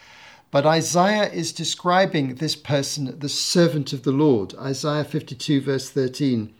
But 0.50 0.66
Isaiah 0.66 1.30
is 1.30 1.52
describing 1.52 2.34
this 2.34 2.56
person, 2.56 3.16
the 3.16 3.28
servant 3.28 3.92
of 3.92 4.02
the 4.02 4.10
Lord. 4.10 4.52
Isaiah 4.56 5.04
52, 5.04 5.60
verse 5.60 5.88
13, 5.88 6.52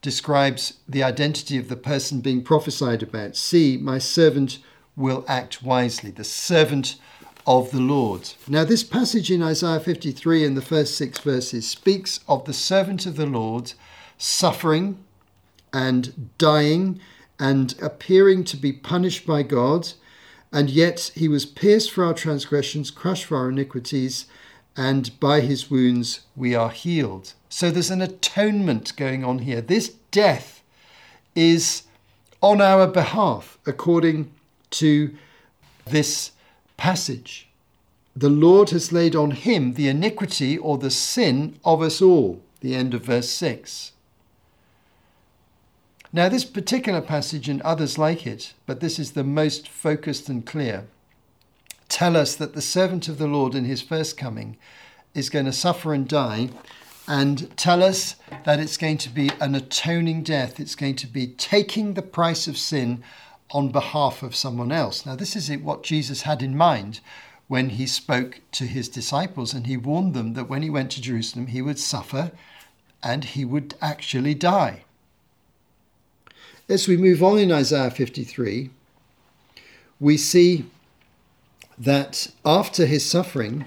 describes 0.00 0.78
the 0.88 1.02
identity 1.02 1.58
of 1.58 1.68
the 1.68 1.76
person 1.76 2.22
being 2.22 2.42
prophesied 2.42 3.02
about. 3.02 3.36
See, 3.36 3.76
my 3.76 3.98
servant 3.98 4.58
will 4.96 5.26
act 5.28 5.62
wisely. 5.62 6.10
The 6.10 6.24
servant 6.24 6.96
of 7.46 7.72
the 7.72 7.80
Lord. 7.80 8.32
Now, 8.48 8.64
this 8.64 8.82
passage 8.82 9.30
in 9.30 9.42
Isaiah 9.42 9.80
53 9.80 10.46
in 10.46 10.54
the 10.54 10.62
first 10.62 10.96
six 10.96 11.18
verses 11.18 11.68
speaks 11.68 12.20
of 12.26 12.46
the 12.46 12.54
servant 12.54 13.04
of 13.04 13.16
the 13.16 13.26
Lord 13.26 13.74
suffering 14.16 15.04
and 15.74 16.30
dying 16.38 17.00
and 17.38 17.74
appearing 17.82 18.44
to 18.44 18.56
be 18.56 18.72
punished 18.72 19.26
by 19.26 19.42
God, 19.42 19.92
and 20.52 20.70
yet 20.70 21.10
he 21.14 21.28
was 21.28 21.46
pierced 21.46 21.90
for 21.90 22.04
our 22.04 22.14
transgressions, 22.14 22.90
crushed 22.90 23.24
for 23.24 23.36
our 23.36 23.48
iniquities, 23.48 24.26
and 24.76 25.18
by 25.20 25.40
his 25.40 25.70
wounds 25.70 26.20
we 26.36 26.54
are 26.54 26.70
healed. 26.70 27.34
So 27.48 27.70
there's 27.70 27.90
an 27.90 28.02
atonement 28.02 28.96
going 28.96 29.24
on 29.24 29.40
here. 29.40 29.60
This 29.60 29.90
death 30.10 30.62
is 31.34 31.84
on 32.40 32.60
our 32.60 32.86
behalf, 32.86 33.58
according 33.66 34.30
to 34.70 35.14
this 35.86 36.32
passage. 36.76 37.48
The 38.16 38.28
Lord 38.28 38.70
has 38.70 38.92
laid 38.92 39.16
on 39.16 39.32
him 39.32 39.74
the 39.74 39.88
iniquity 39.88 40.56
or 40.58 40.78
the 40.78 40.90
sin 40.90 41.58
of 41.64 41.82
us 41.82 42.00
all. 42.00 42.42
The 42.60 42.74
end 42.74 42.94
of 42.94 43.04
verse 43.04 43.28
6. 43.28 43.92
Now, 46.14 46.28
this 46.28 46.44
particular 46.44 47.00
passage 47.00 47.48
and 47.48 47.60
others 47.62 47.98
like 47.98 48.24
it, 48.24 48.54
but 48.66 48.78
this 48.78 49.00
is 49.00 49.12
the 49.12 49.24
most 49.24 49.68
focused 49.68 50.28
and 50.28 50.46
clear, 50.46 50.86
tell 51.88 52.16
us 52.16 52.36
that 52.36 52.54
the 52.54 52.62
servant 52.62 53.08
of 53.08 53.18
the 53.18 53.26
Lord 53.26 53.56
in 53.56 53.64
his 53.64 53.82
first 53.82 54.16
coming 54.16 54.56
is 55.12 55.28
going 55.28 55.46
to 55.46 55.52
suffer 55.52 55.92
and 55.92 56.06
die, 56.06 56.50
and 57.08 57.50
tell 57.56 57.82
us 57.82 58.14
that 58.44 58.60
it's 58.60 58.76
going 58.76 58.98
to 58.98 59.10
be 59.10 59.28
an 59.40 59.56
atoning 59.56 60.22
death. 60.22 60.60
It's 60.60 60.76
going 60.76 60.94
to 60.96 61.08
be 61.08 61.26
taking 61.26 61.94
the 61.94 62.00
price 62.00 62.46
of 62.46 62.56
sin 62.56 63.02
on 63.50 63.72
behalf 63.72 64.22
of 64.22 64.36
someone 64.36 64.70
else. 64.70 65.04
Now, 65.04 65.16
this 65.16 65.34
is 65.34 65.50
what 65.62 65.82
Jesus 65.82 66.22
had 66.22 66.42
in 66.42 66.56
mind 66.56 67.00
when 67.48 67.70
he 67.70 67.88
spoke 67.88 68.40
to 68.52 68.66
his 68.66 68.88
disciples 68.88 69.52
and 69.52 69.66
he 69.66 69.76
warned 69.76 70.14
them 70.14 70.34
that 70.34 70.48
when 70.48 70.62
he 70.62 70.70
went 70.70 70.92
to 70.92 71.02
Jerusalem, 71.02 71.48
he 71.48 71.60
would 71.60 71.80
suffer 71.80 72.30
and 73.02 73.24
he 73.24 73.44
would 73.44 73.74
actually 73.82 74.34
die. 74.34 74.84
As 76.66 76.88
we 76.88 76.96
move 76.96 77.22
on 77.22 77.38
in 77.38 77.52
Isaiah 77.52 77.90
53, 77.90 78.70
we 80.00 80.16
see 80.16 80.64
that 81.76 82.28
after 82.42 82.86
his 82.86 83.04
suffering, 83.04 83.66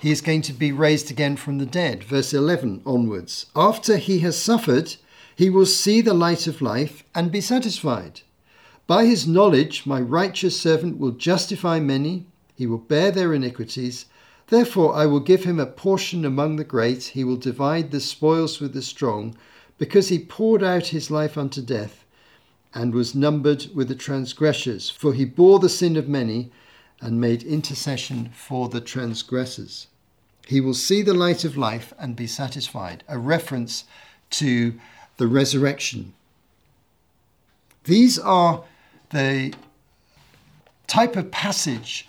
he 0.00 0.10
is 0.10 0.20
going 0.20 0.42
to 0.42 0.52
be 0.52 0.72
raised 0.72 1.08
again 1.08 1.36
from 1.36 1.58
the 1.58 1.66
dead. 1.66 2.02
Verse 2.02 2.34
11 2.34 2.82
onwards. 2.84 3.46
After 3.54 3.96
he 3.96 4.18
has 4.20 4.36
suffered, 4.36 4.96
he 5.36 5.48
will 5.48 5.66
see 5.66 6.00
the 6.00 6.14
light 6.14 6.48
of 6.48 6.60
life 6.60 7.04
and 7.14 7.30
be 7.30 7.40
satisfied. 7.40 8.22
By 8.88 9.04
his 9.04 9.28
knowledge, 9.28 9.86
my 9.86 10.00
righteous 10.00 10.60
servant 10.60 10.98
will 10.98 11.12
justify 11.12 11.78
many, 11.78 12.26
he 12.56 12.66
will 12.66 12.78
bear 12.78 13.12
their 13.12 13.34
iniquities. 13.34 14.06
Therefore, 14.48 14.96
I 14.96 15.06
will 15.06 15.20
give 15.20 15.44
him 15.44 15.60
a 15.60 15.66
portion 15.66 16.24
among 16.24 16.56
the 16.56 16.64
great, 16.64 17.04
he 17.04 17.22
will 17.22 17.36
divide 17.36 17.92
the 17.92 18.00
spoils 18.00 18.58
with 18.58 18.72
the 18.72 18.82
strong, 18.82 19.36
because 19.78 20.08
he 20.08 20.18
poured 20.18 20.64
out 20.64 20.88
his 20.88 21.08
life 21.08 21.38
unto 21.38 21.62
death, 21.62 22.02
and 22.76 22.92
was 22.92 23.14
numbered 23.14 23.66
with 23.74 23.88
the 23.88 23.94
transgressors. 23.94 24.90
For 24.90 25.14
he 25.14 25.24
bore 25.24 25.58
the 25.58 25.68
sin 25.70 25.96
of 25.96 26.08
many, 26.08 26.50
and 27.00 27.20
made 27.20 27.42
intercession 27.42 28.30
for 28.34 28.68
the 28.68 28.80
transgressors. 28.80 29.86
He 30.46 30.60
will 30.60 30.74
see 30.74 31.02
the 31.02 31.14
light 31.14 31.44
of 31.44 31.56
life 31.56 31.92
and 31.98 32.14
be 32.14 32.26
satisfied, 32.26 33.02
a 33.08 33.18
reference 33.18 33.84
to 34.30 34.74
the 35.16 35.26
resurrection. 35.26 36.12
These 37.84 38.18
are 38.18 38.64
the 39.10 39.54
type 40.86 41.16
of 41.16 41.30
passage 41.30 42.08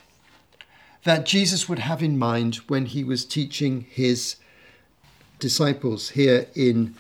that 1.04 1.26
Jesus 1.26 1.70
would 1.70 1.80
have 1.80 2.04
in 2.04 2.18
mind 2.18 2.56
when 2.68 2.88
he 2.88 3.04
was 3.04 3.26
teaching 3.26 3.86
his 3.90 4.36
disciples 5.40 6.10
here 6.10 6.48
in 6.56 6.96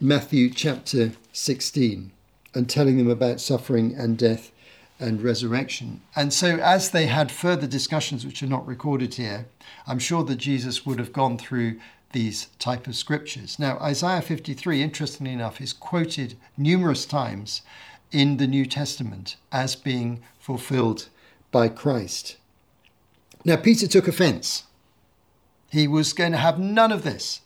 Matthew 0.00 0.50
chapter 0.50 1.12
16 1.32 2.12
and 2.54 2.68
telling 2.68 2.96
them 2.96 3.10
about 3.10 3.40
suffering 3.40 3.94
and 3.94 4.16
death 4.16 4.50
and 4.98 5.22
resurrection. 5.22 6.00
And 6.14 6.32
so, 6.32 6.56
as 6.56 6.90
they 6.90 7.06
had 7.06 7.32
further 7.32 7.66
discussions, 7.66 8.24
which 8.24 8.42
are 8.42 8.48
not 8.48 8.66
recorded 8.66 9.14
here, 9.14 9.46
I'm 9.86 9.98
sure 9.98 10.22
that 10.24 10.36
Jesus 10.36 10.86
would 10.86 10.98
have 10.98 11.12
gone 11.12 11.36
through 11.36 11.80
these 12.12 12.46
type 12.58 12.86
of 12.86 12.94
scriptures. 12.94 13.58
Now, 13.58 13.76
Isaiah 13.78 14.22
53, 14.22 14.82
interestingly 14.82 15.32
enough, 15.32 15.60
is 15.60 15.72
quoted 15.72 16.36
numerous 16.56 17.04
times 17.04 17.62
in 18.12 18.36
the 18.36 18.46
New 18.46 18.64
Testament 18.66 19.36
as 19.50 19.74
being 19.74 20.22
fulfilled 20.38 21.08
by 21.50 21.68
Christ. 21.68 22.36
Now, 23.44 23.56
Peter 23.56 23.88
took 23.88 24.06
offense. 24.08 24.62
He 25.70 25.88
was 25.88 26.12
going 26.12 26.32
to 26.32 26.38
have 26.38 26.58
none 26.58 26.92
of 26.92 27.02
this. 27.02 27.40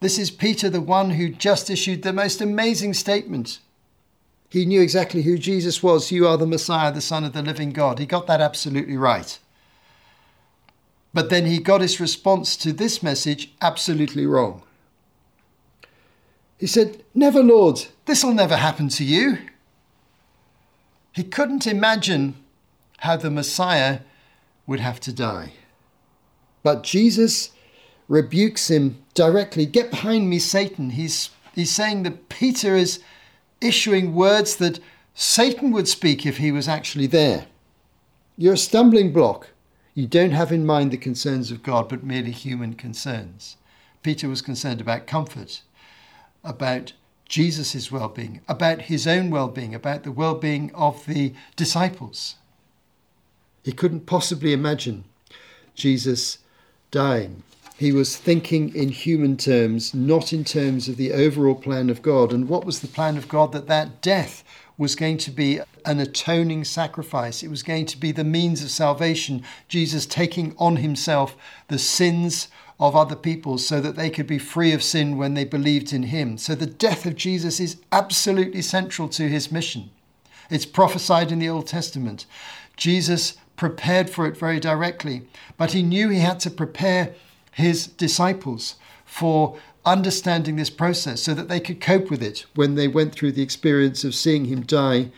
This 0.00 0.18
is 0.18 0.30
Peter, 0.30 0.68
the 0.68 0.82
one 0.82 1.10
who 1.10 1.30
just 1.30 1.70
issued 1.70 2.02
the 2.02 2.12
most 2.12 2.40
amazing 2.40 2.94
statement. 2.94 3.58
He 4.48 4.64
knew 4.64 4.80
exactly 4.80 5.22
who 5.22 5.36
Jesus 5.36 5.82
was. 5.82 6.10
You 6.10 6.26
are 6.26 6.38
the 6.38 6.46
Messiah, 6.46 6.92
the 6.92 7.00
Son 7.00 7.24
of 7.24 7.32
the 7.32 7.42
living 7.42 7.70
God. 7.70 7.98
He 7.98 8.06
got 8.06 8.26
that 8.26 8.40
absolutely 8.40 8.96
right. 8.96 9.38
But 11.12 11.30
then 11.30 11.46
he 11.46 11.58
got 11.58 11.80
his 11.80 12.00
response 12.00 12.56
to 12.58 12.72
this 12.72 13.02
message 13.02 13.52
absolutely 13.60 14.26
wrong. 14.26 14.62
He 16.58 16.66
said, 16.66 17.04
Never, 17.14 17.42
Lord, 17.42 17.86
this'll 18.06 18.34
never 18.34 18.56
happen 18.56 18.88
to 18.90 19.04
you. 19.04 19.38
He 21.12 21.24
couldn't 21.24 21.66
imagine 21.66 22.36
how 22.98 23.16
the 23.16 23.30
Messiah 23.30 24.00
would 24.66 24.80
have 24.80 25.00
to 25.00 25.12
die. 25.12 25.52
But 26.62 26.82
Jesus 26.82 27.50
rebukes 28.08 28.70
him 28.70 29.02
directly 29.14 29.66
Get 29.66 29.90
behind 29.90 30.28
me, 30.28 30.38
Satan. 30.38 30.90
He's, 30.90 31.30
he's 31.54 31.70
saying 31.70 32.02
that 32.04 32.28
Peter 32.28 32.74
is 32.74 33.00
issuing 33.60 34.14
words 34.14 34.56
that 34.56 34.80
Satan 35.14 35.72
would 35.72 35.88
speak 35.88 36.24
if 36.24 36.36
he 36.38 36.52
was 36.52 36.68
actually 36.68 37.06
there. 37.06 37.46
You're 38.36 38.54
a 38.54 38.58
stumbling 38.58 39.12
block. 39.12 39.48
You 39.94 40.06
don't 40.06 40.30
have 40.30 40.52
in 40.52 40.64
mind 40.64 40.92
the 40.92 40.96
concerns 40.96 41.50
of 41.50 41.62
God, 41.64 41.88
but 41.88 42.04
merely 42.04 42.30
human 42.30 42.74
concerns. 42.74 43.56
Peter 44.02 44.28
was 44.28 44.42
concerned 44.42 44.80
about 44.80 45.08
comfort, 45.08 45.62
about 46.44 46.92
Jesus' 47.28 47.90
well 47.90 48.08
being, 48.08 48.40
about 48.46 48.82
his 48.82 49.06
own 49.06 49.30
well 49.30 49.48
being, 49.48 49.74
about 49.74 50.04
the 50.04 50.12
well 50.12 50.36
being 50.36 50.72
of 50.74 51.04
the 51.06 51.34
disciples. 51.56 52.36
He 53.64 53.72
couldn't 53.72 54.06
possibly 54.06 54.52
imagine 54.52 55.04
Jesus 55.74 56.38
dying. 56.90 57.42
He 57.78 57.92
was 57.92 58.16
thinking 58.16 58.74
in 58.74 58.88
human 58.88 59.36
terms, 59.36 59.94
not 59.94 60.32
in 60.32 60.42
terms 60.42 60.88
of 60.88 60.96
the 60.96 61.12
overall 61.12 61.54
plan 61.54 61.90
of 61.90 62.02
God. 62.02 62.32
And 62.32 62.48
what 62.48 62.64
was 62.64 62.80
the 62.80 62.88
plan 62.88 63.16
of 63.16 63.28
God? 63.28 63.52
That 63.52 63.68
that 63.68 64.02
death 64.02 64.42
was 64.76 64.96
going 64.96 65.18
to 65.18 65.30
be 65.30 65.60
an 65.84 66.00
atoning 66.00 66.64
sacrifice. 66.64 67.44
It 67.44 67.50
was 67.50 67.62
going 67.62 67.86
to 67.86 67.96
be 67.96 68.10
the 68.10 68.24
means 68.24 68.64
of 68.64 68.70
salvation. 68.70 69.44
Jesus 69.68 70.06
taking 70.06 70.56
on 70.58 70.76
himself 70.76 71.36
the 71.68 71.78
sins 71.78 72.48
of 72.80 72.96
other 72.96 73.14
people 73.14 73.58
so 73.58 73.80
that 73.80 73.94
they 73.94 74.10
could 74.10 74.26
be 74.26 74.38
free 74.40 74.72
of 74.72 74.82
sin 74.82 75.16
when 75.16 75.34
they 75.34 75.44
believed 75.44 75.92
in 75.92 76.04
him. 76.04 76.36
So 76.36 76.56
the 76.56 76.66
death 76.66 77.06
of 77.06 77.14
Jesus 77.14 77.60
is 77.60 77.76
absolutely 77.92 78.62
central 78.62 79.08
to 79.10 79.28
his 79.28 79.52
mission. 79.52 79.90
It's 80.50 80.66
prophesied 80.66 81.30
in 81.30 81.38
the 81.38 81.48
Old 81.48 81.68
Testament. 81.68 82.26
Jesus 82.76 83.36
prepared 83.54 84.10
for 84.10 84.26
it 84.26 84.36
very 84.36 84.58
directly, 84.58 85.28
but 85.56 85.72
he 85.72 85.82
knew 85.82 86.08
he 86.08 86.18
had 86.18 86.40
to 86.40 86.50
prepare 86.50 87.14
his 87.52 87.86
disciples 87.86 88.76
for 89.04 89.58
understanding 89.84 90.56
this 90.56 90.70
process 90.70 91.22
so 91.22 91.34
that 91.34 91.48
they 91.48 91.60
could 91.60 91.80
cope 91.80 92.10
with 92.10 92.22
it 92.22 92.44
when 92.54 92.74
they 92.74 92.88
went 92.88 93.14
through 93.14 93.32
the 93.32 93.42
experience 93.42 94.04
of 94.04 94.14
seeing 94.14 94.44
him 94.44 94.62
die 94.62 95.10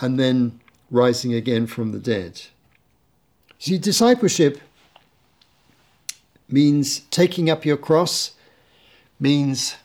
and 0.00 0.18
then 0.18 0.60
rising 0.90 1.32
again 1.32 1.66
from 1.66 1.92
the 1.92 1.98
dead. 1.98 2.42
See, 3.58 3.78
discipleship 3.78 4.60
means 6.48 7.00
taking 7.10 7.48
up 7.48 7.64
your 7.64 7.76
cross, 7.76 8.32
means 9.18 9.76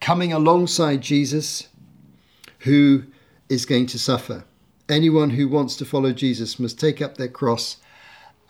coming 0.00 0.32
alongside 0.32 1.00
Jesus, 1.00 1.68
who 2.60 3.04
is 3.48 3.66
going 3.66 3.86
to 3.86 3.98
suffer. 3.98 4.44
Anyone 4.88 5.30
who 5.30 5.48
wants 5.48 5.76
to 5.76 5.84
follow 5.84 6.12
Jesus 6.12 6.58
must 6.58 6.80
take 6.80 7.00
up 7.00 7.16
their 7.16 7.28
cross 7.28 7.76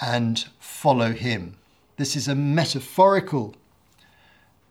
and 0.01 0.47
follow 0.59 1.13
him. 1.13 1.57
This 2.01 2.17
is 2.17 2.29
a 2.29 2.35
metaphorical 2.35 3.55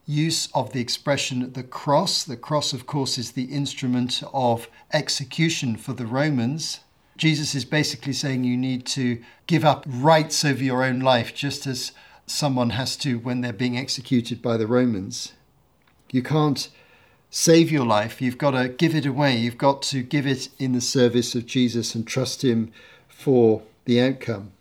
use 0.08 0.50
of 0.56 0.74
the 0.74 0.82
expression 0.82 1.54
the 1.54 1.62
cross. 1.62 2.24
The 2.24 2.36
cross, 2.36 2.74
of 2.74 2.88
course, 2.88 3.20
is 3.20 3.34
the 3.34 3.44
instrument 3.44 4.24
of 4.34 4.68
execution 4.92 5.76
for 5.76 5.94
the 5.94 6.08
Romans. 6.08 6.80
Jesus 7.18 7.54
is 7.54 7.66
basically 7.66 8.14
saying 8.14 8.46
you 8.46 8.58
need 8.58 8.84
to 8.88 9.22
give 9.46 9.64
up 9.64 9.86
rights 9.88 10.44
over 10.44 10.64
your 10.64 10.84
own 10.84 11.02
life, 11.02 11.36
just 11.36 11.68
as 11.68 11.92
someone 12.26 12.72
has 12.72 12.98
to 12.98 13.20
when 13.20 13.42
they're 13.42 13.54
being 13.54 13.78
executed 13.78 14.42
by 14.42 14.58
the 14.58 14.66
Romans. 14.66 15.34
You 16.10 16.24
can't 16.24 16.68
save 17.30 17.70
your 17.70 17.86
life, 17.86 18.24
you've 18.24 18.40
got 18.40 18.60
to 18.60 18.70
give 18.70 18.96
it 18.96 19.06
away. 19.06 19.38
You've 19.38 19.60
got 19.60 19.84
to 19.84 20.02
give 20.02 20.26
it 20.26 20.50
in 20.58 20.72
the 20.72 20.82
service 20.82 21.36
of 21.36 21.46
Jesus 21.46 21.94
and 21.94 22.08
trust 22.08 22.44
Him 22.44 22.72
for 23.08 23.62
the 23.86 24.02
outcome 24.02 24.54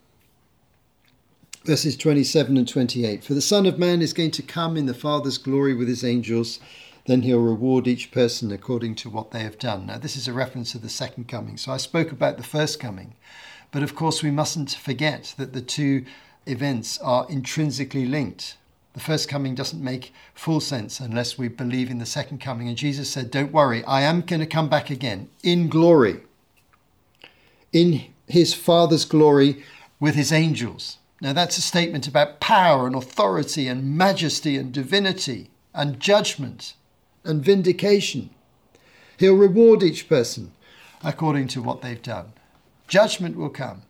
verses 1.68 1.98
27 1.98 2.57
and 2.57 2.66
28. 2.66 3.22
For 3.22 3.35
the 3.35 3.42
Son 3.42 3.66
of 3.66 3.78
Man 3.78 4.00
is 4.00 4.14
going 4.14 4.31
to 4.31 4.42
come 4.42 4.78
in 4.78 4.87
the 4.87 4.94
Father's 4.94 5.37
glory 5.37 5.74
with 5.74 5.87
his 5.87 6.02
angels. 6.02 6.61
Then 7.04 7.20
he'll 7.20 7.42
reward 7.42 7.87
each 7.87 8.11
person 8.11 8.50
according 8.50 8.94
to 8.94 9.11
what 9.11 9.33
they 9.33 9.40
have 9.40 9.59
done. 9.59 9.85
Now, 9.85 9.98
this 9.98 10.16
is 10.16 10.26
a 10.26 10.33
reference 10.33 10.72
to 10.72 10.78
the 10.78 10.88
second 10.88 11.28
coming. 11.28 11.59
So 11.59 11.70
I 11.70 11.76
spoke 11.76 12.11
about 12.11 12.38
the 12.38 12.42
first 12.42 12.81
coming. 12.81 13.16
But 13.70 13.83
of 13.83 13.94
course, 13.94 14.22
we 14.22 14.31
mustn't 14.31 14.70
forget 14.70 15.35
that 15.37 15.52
the 15.52 15.61
two 15.61 16.07
events 16.46 16.96
are 17.00 17.26
intrinsically 17.28 18.07
linked. 18.07 18.57
The 18.94 19.00
first 19.00 19.28
coming 19.28 19.54
doesn't 19.54 19.85
make 19.85 20.14
full 20.33 20.61
sense 20.61 21.00
unless 21.00 21.37
we 21.37 21.48
believe 21.48 21.90
in 21.90 21.98
the 21.98 22.07
second 22.07 22.40
coming. 22.40 22.68
And 22.68 22.78
Jesus 22.78 23.11
said, 23.11 23.31
Don't 23.31 23.52
worry, 23.52 23.85
I 23.85 24.00
am 24.00 24.22
going 24.22 24.40
to 24.40 24.46
come 24.46 24.70
back 24.70 24.88
again 24.88 25.28
in 25.42 25.68
glory, 25.68 26.22
in 27.74 28.07
his 28.26 28.54
Father's 28.54 29.04
glory 29.04 29.62
with 30.00 30.14
his 30.14 30.33
angels. 30.33 30.96
Now, 31.20 31.33
that's 31.33 31.59
a 31.59 31.62
statement 31.62 32.07
about 32.07 32.40
power 32.40 32.87
and 32.87 32.94
authority 32.94 33.66
and 33.66 33.96
majesty 33.96 34.57
and 34.57 34.72
divinity 34.72 35.50
and 35.74 35.98
judgment 35.98 36.74
and 37.24 37.44
vindication. 37.44 38.31
He'll 39.18 39.35
reward 39.35 39.83
each 39.83 40.09
person 40.09 40.52
according 41.02 41.48
to 41.48 41.62
what 41.62 41.83
they've 41.83 42.02
done. 42.02 42.33
Judgment 42.87 43.37
will 43.37 43.50
come. 43.50 43.83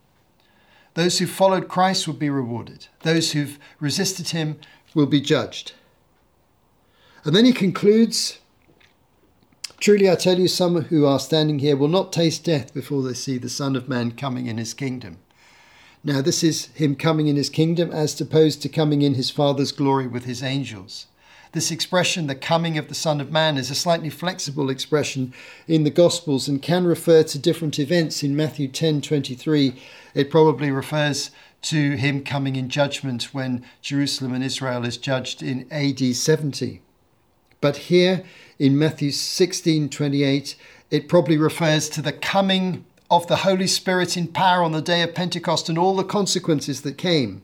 Those 0.95 1.19
who 1.19 1.27
followed 1.27 1.69
Christ 1.69 2.07
will 2.07 2.15
be 2.15 2.31
rewarded, 2.31 2.89
those 3.03 3.33
who've 3.33 3.59
resisted 3.79 4.31
him 4.31 4.59
will 4.95 5.07
be 5.07 5.21
judged. 5.21 5.73
And 7.25 7.37
then 7.37 7.45
he 7.45 7.53
concludes 7.53 8.39
Truly 9.81 10.11
I 10.11 10.17
tell 10.17 10.41
you, 10.41 10.49
some 10.49 10.75
who 10.83 11.07
are 11.07 11.21
standing 11.21 11.61
here 11.61 11.77
will 11.77 11.89
not 11.89 12.13
taste 12.13 12.43
death 12.43 12.75
before 12.75 13.03
they 13.05 13.15
see 13.15 13.39
the 13.39 13.49
Son 13.49 13.77
of 13.77 13.89
Man 13.89 14.11
coming 14.11 14.47
in 14.47 14.59
his 14.59 14.75
kingdom. 14.75 15.19
Now, 16.09 16.23
this 16.23 16.43
is 16.43 16.69
him 16.69 16.97
coming 16.97 17.27
in 17.27 17.37
his 17.37 17.51
kingdom 17.51 17.91
as 17.93 18.19
opposed 18.19 18.63
to 18.63 18.71
coming 18.71 19.03
in 19.03 19.13
his 19.13 19.29
Father's 19.29 19.73
glory 19.73 20.07
with 20.07 20.25
his 20.25 20.43
angels. 20.43 21.05
This 21.53 21.71
expression, 21.71 22.29
the 22.29 22.35
coming 22.35 22.79
of 22.79 22.89
the 22.89 22.95
Son 22.95 23.21
of 23.21 23.31
Man, 23.31 23.59
is 23.59 23.71
a 23.71 23.75
slightly 23.75 24.09
flexible 24.09 24.71
expression 24.71 25.35
in 25.67 25.85
the 25.85 25.91
Gospels 25.91 26.49
and 26.49 26.63
can 26.63 26.87
refer 26.87 27.25
to 27.25 27.39
different 27.39 27.79
events. 27.79 28.23
In 28.23 28.35
Matthew 28.35 28.69
10 28.69 29.03
23, 29.03 29.75
it 30.15 30.31
probably 30.31 30.71
refers 30.71 31.31
to 31.65 31.97
him 31.97 32.25
coming 32.25 32.57
in 32.57 32.71
judgment 32.71 33.35
when 33.35 33.63
Jerusalem 33.83 34.33
and 34.33 34.43
Israel 34.43 34.87
is 34.87 34.97
judged 34.97 35.43
in 35.43 35.71
AD 35.71 36.17
70. 36.17 36.81
But 37.61 37.77
here 37.77 38.25
in 38.59 38.79
Matthew 38.79 39.11
16 39.11 39.91
28, 39.91 40.57
it 40.91 41.07
probably 41.07 41.37
refers 41.37 41.91
to 41.91 42.01
the 42.01 42.15
coming 42.15 42.87
of 43.11 43.27
the 43.27 43.37
Holy 43.37 43.67
Spirit 43.67 44.17
in 44.17 44.29
power 44.29 44.63
on 44.63 44.73
the 44.73 44.83
day 44.83 45.03
of 45.03 45.15
Pentecost 45.15 45.69
and 45.69 45.79
all 45.79 45.97
the 45.97 46.05
consequences 46.05 46.83
that 46.83 46.99
came. 46.99 47.43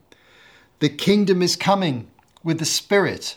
The 0.80 0.88
kingdom 0.88 1.40
is 1.40 1.56
coming 1.56 2.08
with 2.42 2.58
the 2.58 2.64
Spirit, 2.64 3.36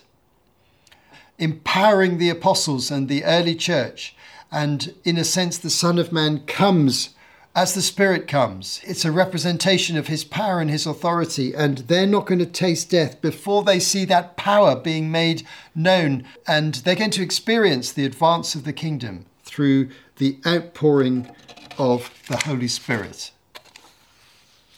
empowering 1.38 2.18
the 2.18 2.30
apostles 2.30 2.92
and 2.92 3.08
the 3.08 3.24
early 3.24 3.56
church. 3.56 4.16
And 4.52 4.94
in 5.04 5.18
a 5.18 5.24
sense, 5.24 5.58
the 5.58 5.70
Son 5.70 5.98
of 5.98 6.12
Man 6.12 6.40
comes 6.46 7.10
as 7.56 7.74
the 7.74 7.82
Spirit 7.82 8.28
comes. 8.28 8.82
It's 8.84 9.04
a 9.04 9.12
representation 9.12 9.98
of 9.98 10.08
His 10.08 10.24
power 10.24 10.60
and 10.60 10.70
His 10.70 10.86
authority, 10.86 11.54
and 11.56 11.80
they're 11.80 12.06
not 12.06 12.28
going 12.28 12.40
to 12.40 12.46
taste 12.46 12.92
death 12.92 13.20
before 13.20 13.64
they 13.64 13.80
see 13.80 14.06
that 14.06 14.38
power 14.38 14.76
being 14.76 15.10
made 15.10 15.42
known, 15.74 16.24
and 16.48 16.76
they're 16.76 16.96
going 16.96 17.10
to 17.12 17.24
experience 17.24 17.92
the 17.92 18.06
advance 18.06 18.54
of 18.54 18.64
the 18.64 18.74
kingdom 18.74 19.26
through 19.44 19.90
the 20.18 20.38
outpouring 20.46 21.34
of 21.78 22.12
the 22.28 22.38
Holy 22.38 22.68
Spirit. 22.68 23.32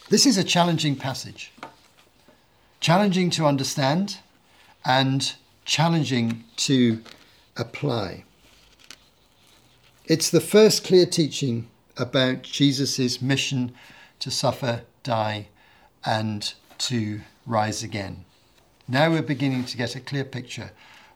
This 0.09 0.25
is 0.25 0.37
a 0.37 0.43
challenging 0.43 0.95
passage, 0.95 1.51
challenging 2.79 3.29
to 3.31 3.45
understand 3.45 4.17
and 4.85 5.33
challenging 5.65 6.43
to 6.57 7.03
apply. 7.55 8.23
It's 10.05 10.29
the 10.31 10.41
first 10.41 10.83
clear 10.83 11.05
teaching 11.05 11.67
about 11.95 12.41
Jesus' 12.41 13.21
mission 13.21 13.73
to 14.19 14.31
suffer, 14.31 14.81
die, 15.03 15.47
and 16.03 16.53
to 16.79 17.21
rise 17.45 17.83
again. 17.83 18.25
Now 18.87 19.11
we're 19.11 19.21
beginning 19.21 19.65
to 19.65 19.77
get 19.77 19.95
a 19.95 19.99
clear 19.99 20.23
picture 20.23 20.71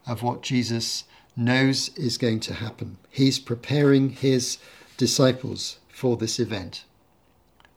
of 0.06 0.22
what 0.22 0.44
Jesus 0.44 1.06
knows 1.36 1.90
is 1.98 2.20
going 2.20 2.40
to 2.42 2.54
happen. 2.54 2.98
He's 3.10 3.40
preparing 3.40 4.10
his 4.10 4.60
disciples 5.06 5.80
for 5.90 6.16
this 6.16 6.40
event. 6.40 6.86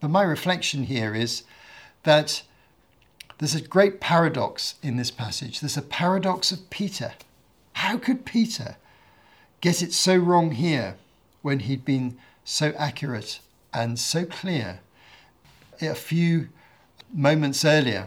But 0.01 0.11
my 0.11 0.23
reflection 0.23 0.85
here 0.85 1.15
is 1.15 1.43
that 2.05 2.43
there's 3.39 3.57
a 3.57 3.61
great 3.77 4.01
paradox 4.01 4.77
in 4.83 4.97
this 4.97 5.11
passage. 5.11 5.61
There's 5.61 5.77
a 5.77 5.83
paradox 5.83 6.53
of 6.53 6.71
Peter. 6.71 7.15
How 7.73 7.99
could 7.99 8.25
Peter 8.25 8.77
get 9.61 9.83
it 9.83 9.93
so 9.93 10.17
wrong 10.17 10.53
here 10.53 10.97
when 11.43 11.61
he'd 11.61 11.85
been 11.85 12.17
so 12.45 12.73
accurate 12.79 13.41
and 13.73 13.99
so 13.99 14.25
clear. 14.25 14.81
A 15.81 15.95
few 15.95 16.49
moments 17.13 17.65
earlier, 17.65 18.07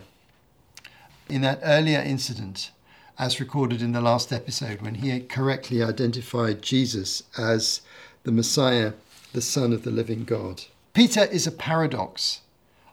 in 1.28 1.42
that 1.42 1.60
earlier 1.64 2.00
incident, 2.00 2.72
as 3.18 3.40
recorded 3.40 3.82
in 3.82 3.92
the 3.92 4.02
last 4.02 4.32
episode, 4.32 4.82
when 4.82 4.96
he 4.96 5.20
correctly 5.20 5.84
identified 5.84 6.62
Jesus 6.62 7.24
as 7.38 7.82
the 8.24 8.32
Messiah, 8.32 8.94
the 9.34 9.42
Son 9.42 9.74
of 9.74 9.84
the 9.84 9.92
living 9.92 10.24
God. 10.24 10.64
Peter 10.94 11.24
is 11.24 11.46
a 11.46 11.52
paradox, 11.52 12.42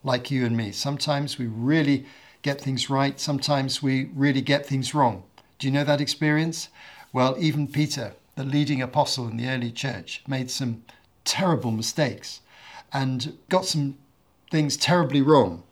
like 0.05 0.31
you 0.31 0.45
and 0.45 0.57
me. 0.57 0.73
Sometimes 0.73 1.39
we 1.39 1.47
really 1.47 2.07
get 2.43 2.61
things 2.61 2.89
right, 2.91 3.19
sometimes 3.19 3.83
we 3.83 4.11
really 4.15 4.43
get 4.43 4.67
things 4.67 4.95
wrong. 4.95 5.25
Do 5.59 5.67
you 5.67 5.73
know 5.73 5.85
that 5.85 6.01
experience? 6.01 6.69
Well, 7.13 7.37
even 7.39 7.67
Peter, 7.67 8.15
the 8.35 8.45
leading 8.45 8.83
apostle 8.83 9.27
in 9.29 9.39
the 9.39 9.49
early 9.49 9.71
church, 9.71 10.23
made 10.29 10.51
some 10.51 10.85
terrible 11.25 11.71
mistakes 11.71 12.41
and 12.93 13.37
got 13.49 13.65
some 13.65 13.97
things 14.51 14.77
terribly 14.77 15.23
wrong. 15.23 15.63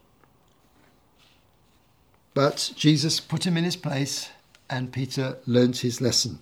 But 2.33 2.73
Jesus 2.75 3.21
put 3.21 3.47
him 3.47 3.57
in 3.57 3.65
his 3.65 3.77
place, 3.77 4.31
and 4.69 4.93
Peter 4.93 5.39
learnt 5.47 5.79
his 5.79 6.01
lesson. 6.01 6.41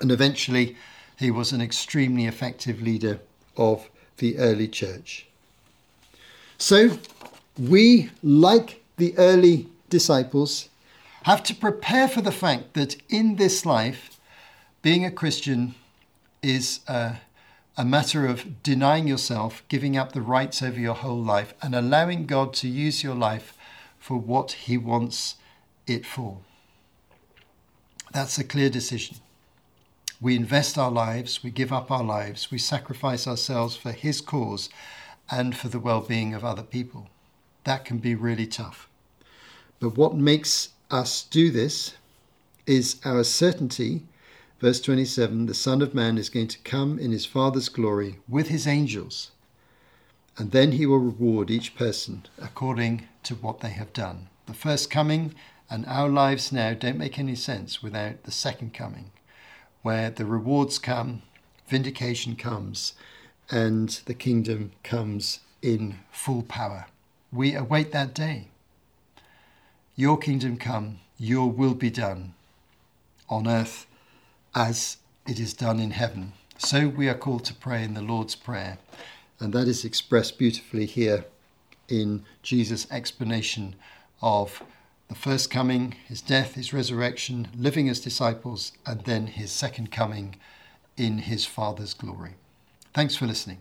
And 0.00 0.10
eventually, 0.10 0.76
he 1.22 1.30
was 1.30 1.52
an 1.52 1.60
extremely 1.60 2.26
effective 2.26 2.82
leader 2.82 3.20
of 3.56 3.88
the 4.18 4.38
early 4.38 4.68
church. 4.68 5.26
So, 6.58 6.98
we, 7.58 8.10
like 8.22 8.82
the 8.96 9.16
early 9.18 9.68
disciples, 9.88 10.68
have 11.24 11.42
to 11.44 11.54
prepare 11.54 12.08
for 12.08 12.20
the 12.20 12.32
fact 12.32 12.74
that 12.74 12.96
in 13.08 13.36
this 13.36 13.64
life, 13.64 14.18
being 14.82 15.04
a 15.04 15.10
Christian 15.10 15.74
is 16.42 16.80
a 16.86 17.16
a 17.76 17.84
matter 17.84 18.26
of 18.26 18.62
denying 18.62 19.08
yourself, 19.08 19.62
giving 19.68 19.96
up 19.96 20.12
the 20.12 20.20
rights 20.20 20.62
over 20.62 20.78
your 20.78 20.94
whole 20.94 21.22
life, 21.22 21.54
and 21.62 21.74
allowing 21.74 22.26
God 22.26 22.52
to 22.54 22.68
use 22.68 23.02
your 23.02 23.14
life 23.14 23.56
for 23.98 24.18
what 24.18 24.52
He 24.52 24.76
wants 24.76 25.36
it 25.86 26.04
for. 26.04 26.38
That's 28.12 28.38
a 28.38 28.44
clear 28.44 28.68
decision. 28.68 29.16
We 30.22 30.36
invest 30.36 30.78
our 30.78 30.90
lives, 30.90 31.42
we 31.42 31.50
give 31.50 31.72
up 31.72 31.90
our 31.90 32.04
lives, 32.04 32.50
we 32.50 32.56
sacrifice 32.56 33.26
ourselves 33.26 33.76
for 33.76 33.92
His 33.92 34.22
cause 34.22 34.70
and 35.30 35.54
for 35.54 35.68
the 35.68 35.80
well 35.80 36.00
being 36.00 36.32
of 36.32 36.44
other 36.44 36.62
people. 36.62 37.08
That 37.64 37.84
can 37.84 37.98
be 37.98 38.14
really 38.14 38.46
tough. 38.46 38.88
But 39.80 39.98
what 39.98 40.14
makes 40.14 40.70
us 40.90 41.24
do 41.24 41.50
this 41.50 41.96
is 42.66 43.00
our 43.04 43.24
certainty 43.24 44.04
Verse 44.62 44.80
27 44.80 45.46
The 45.46 45.54
Son 45.54 45.82
of 45.82 45.92
Man 45.92 46.16
is 46.16 46.28
going 46.28 46.46
to 46.46 46.58
come 46.60 46.96
in 46.96 47.10
his 47.10 47.26
Father's 47.26 47.68
glory 47.68 48.20
with 48.28 48.46
his 48.46 48.64
angels, 48.64 49.32
and 50.38 50.52
then 50.52 50.70
he 50.70 50.86
will 50.86 51.00
reward 51.00 51.50
each 51.50 51.74
person 51.74 52.26
according 52.40 53.08
to 53.24 53.34
what 53.34 53.58
they 53.58 53.70
have 53.70 53.92
done. 53.92 54.28
The 54.46 54.54
first 54.54 54.88
coming 54.88 55.34
and 55.68 55.84
our 55.86 56.08
lives 56.08 56.52
now 56.52 56.74
don't 56.74 56.96
make 56.96 57.18
any 57.18 57.34
sense 57.34 57.82
without 57.82 58.22
the 58.22 58.30
second 58.30 58.72
coming, 58.72 59.10
where 59.82 60.10
the 60.10 60.24
rewards 60.24 60.78
come, 60.78 61.22
vindication 61.68 62.36
comes, 62.36 62.94
and 63.50 64.00
the 64.06 64.14
kingdom 64.14 64.72
comes 64.82 65.40
in 65.60 65.98
full 66.10 66.42
power. 66.42 66.86
We 67.32 67.54
await 67.54 67.92
that 67.92 68.14
day. 68.14 68.48
Your 69.94 70.16
kingdom 70.18 70.56
come, 70.56 71.00
your 71.18 71.50
will 71.50 71.74
be 71.74 71.90
done 71.90 72.34
on 73.28 73.46
earth 73.46 73.86
as 74.54 74.98
it 75.26 75.38
is 75.38 75.54
done 75.54 75.80
in 75.80 75.92
heaven. 75.92 76.32
So 76.58 76.88
we 76.88 77.08
are 77.08 77.14
called 77.14 77.44
to 77.46 77.54
pray 77.54 77.82
in 77.82 77.94
the 77.94 78.02
Lord's 78.02 78.34
Prayer, 78.34 78.78
and 79.40 79.52
that 79.52 79.68
is 79.68 79.84
expressed 79.84 80.38
beautifully 80.38 80.86
here 80.86 81.24
in 81.88 82.24
Jesus' 82.42 82.86
explanation 82.90 83.74
of 84.20 84.62
the 85.12 85.18
first 85.18 85.50
coming, 85.50 85.94
his 86.08 86.22
death, 86.22 86.54
his 86.54 86.72
resurrection, 86.72 87.48
living 87.56 87.88
as 87.88 88.00
disciples, 88.00 88.72
and 88.86 89.02
then 89.02 89.26
his 89.26 89.52
second 89.52 89.92
coming 89.92 90.36
in 90.96 91.18
his 91.18 91.44
Father's 91.44 91.92
glory. 91.92 92.34
Thanks 92.94 93.14
for 93.14 93.26
listening. 93.26 93.58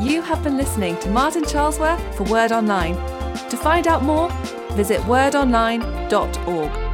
You 0.00 0.22
have 0.22 0.44
been 0.44 0.56
listening 0.56 0.98
to 1.00 1.10
Martin 1.10 1.44
Charlesworth 1.44 2.14
for 2.14 2.24
Word 2.24 2.52
Online. 2.52 2.94
To 3.48 3.56
find 3.56 3.86
out 3.86 4.02
more, 4.02 4.30
visit 4.72 5.00
wordonline.org. 5.02 6.87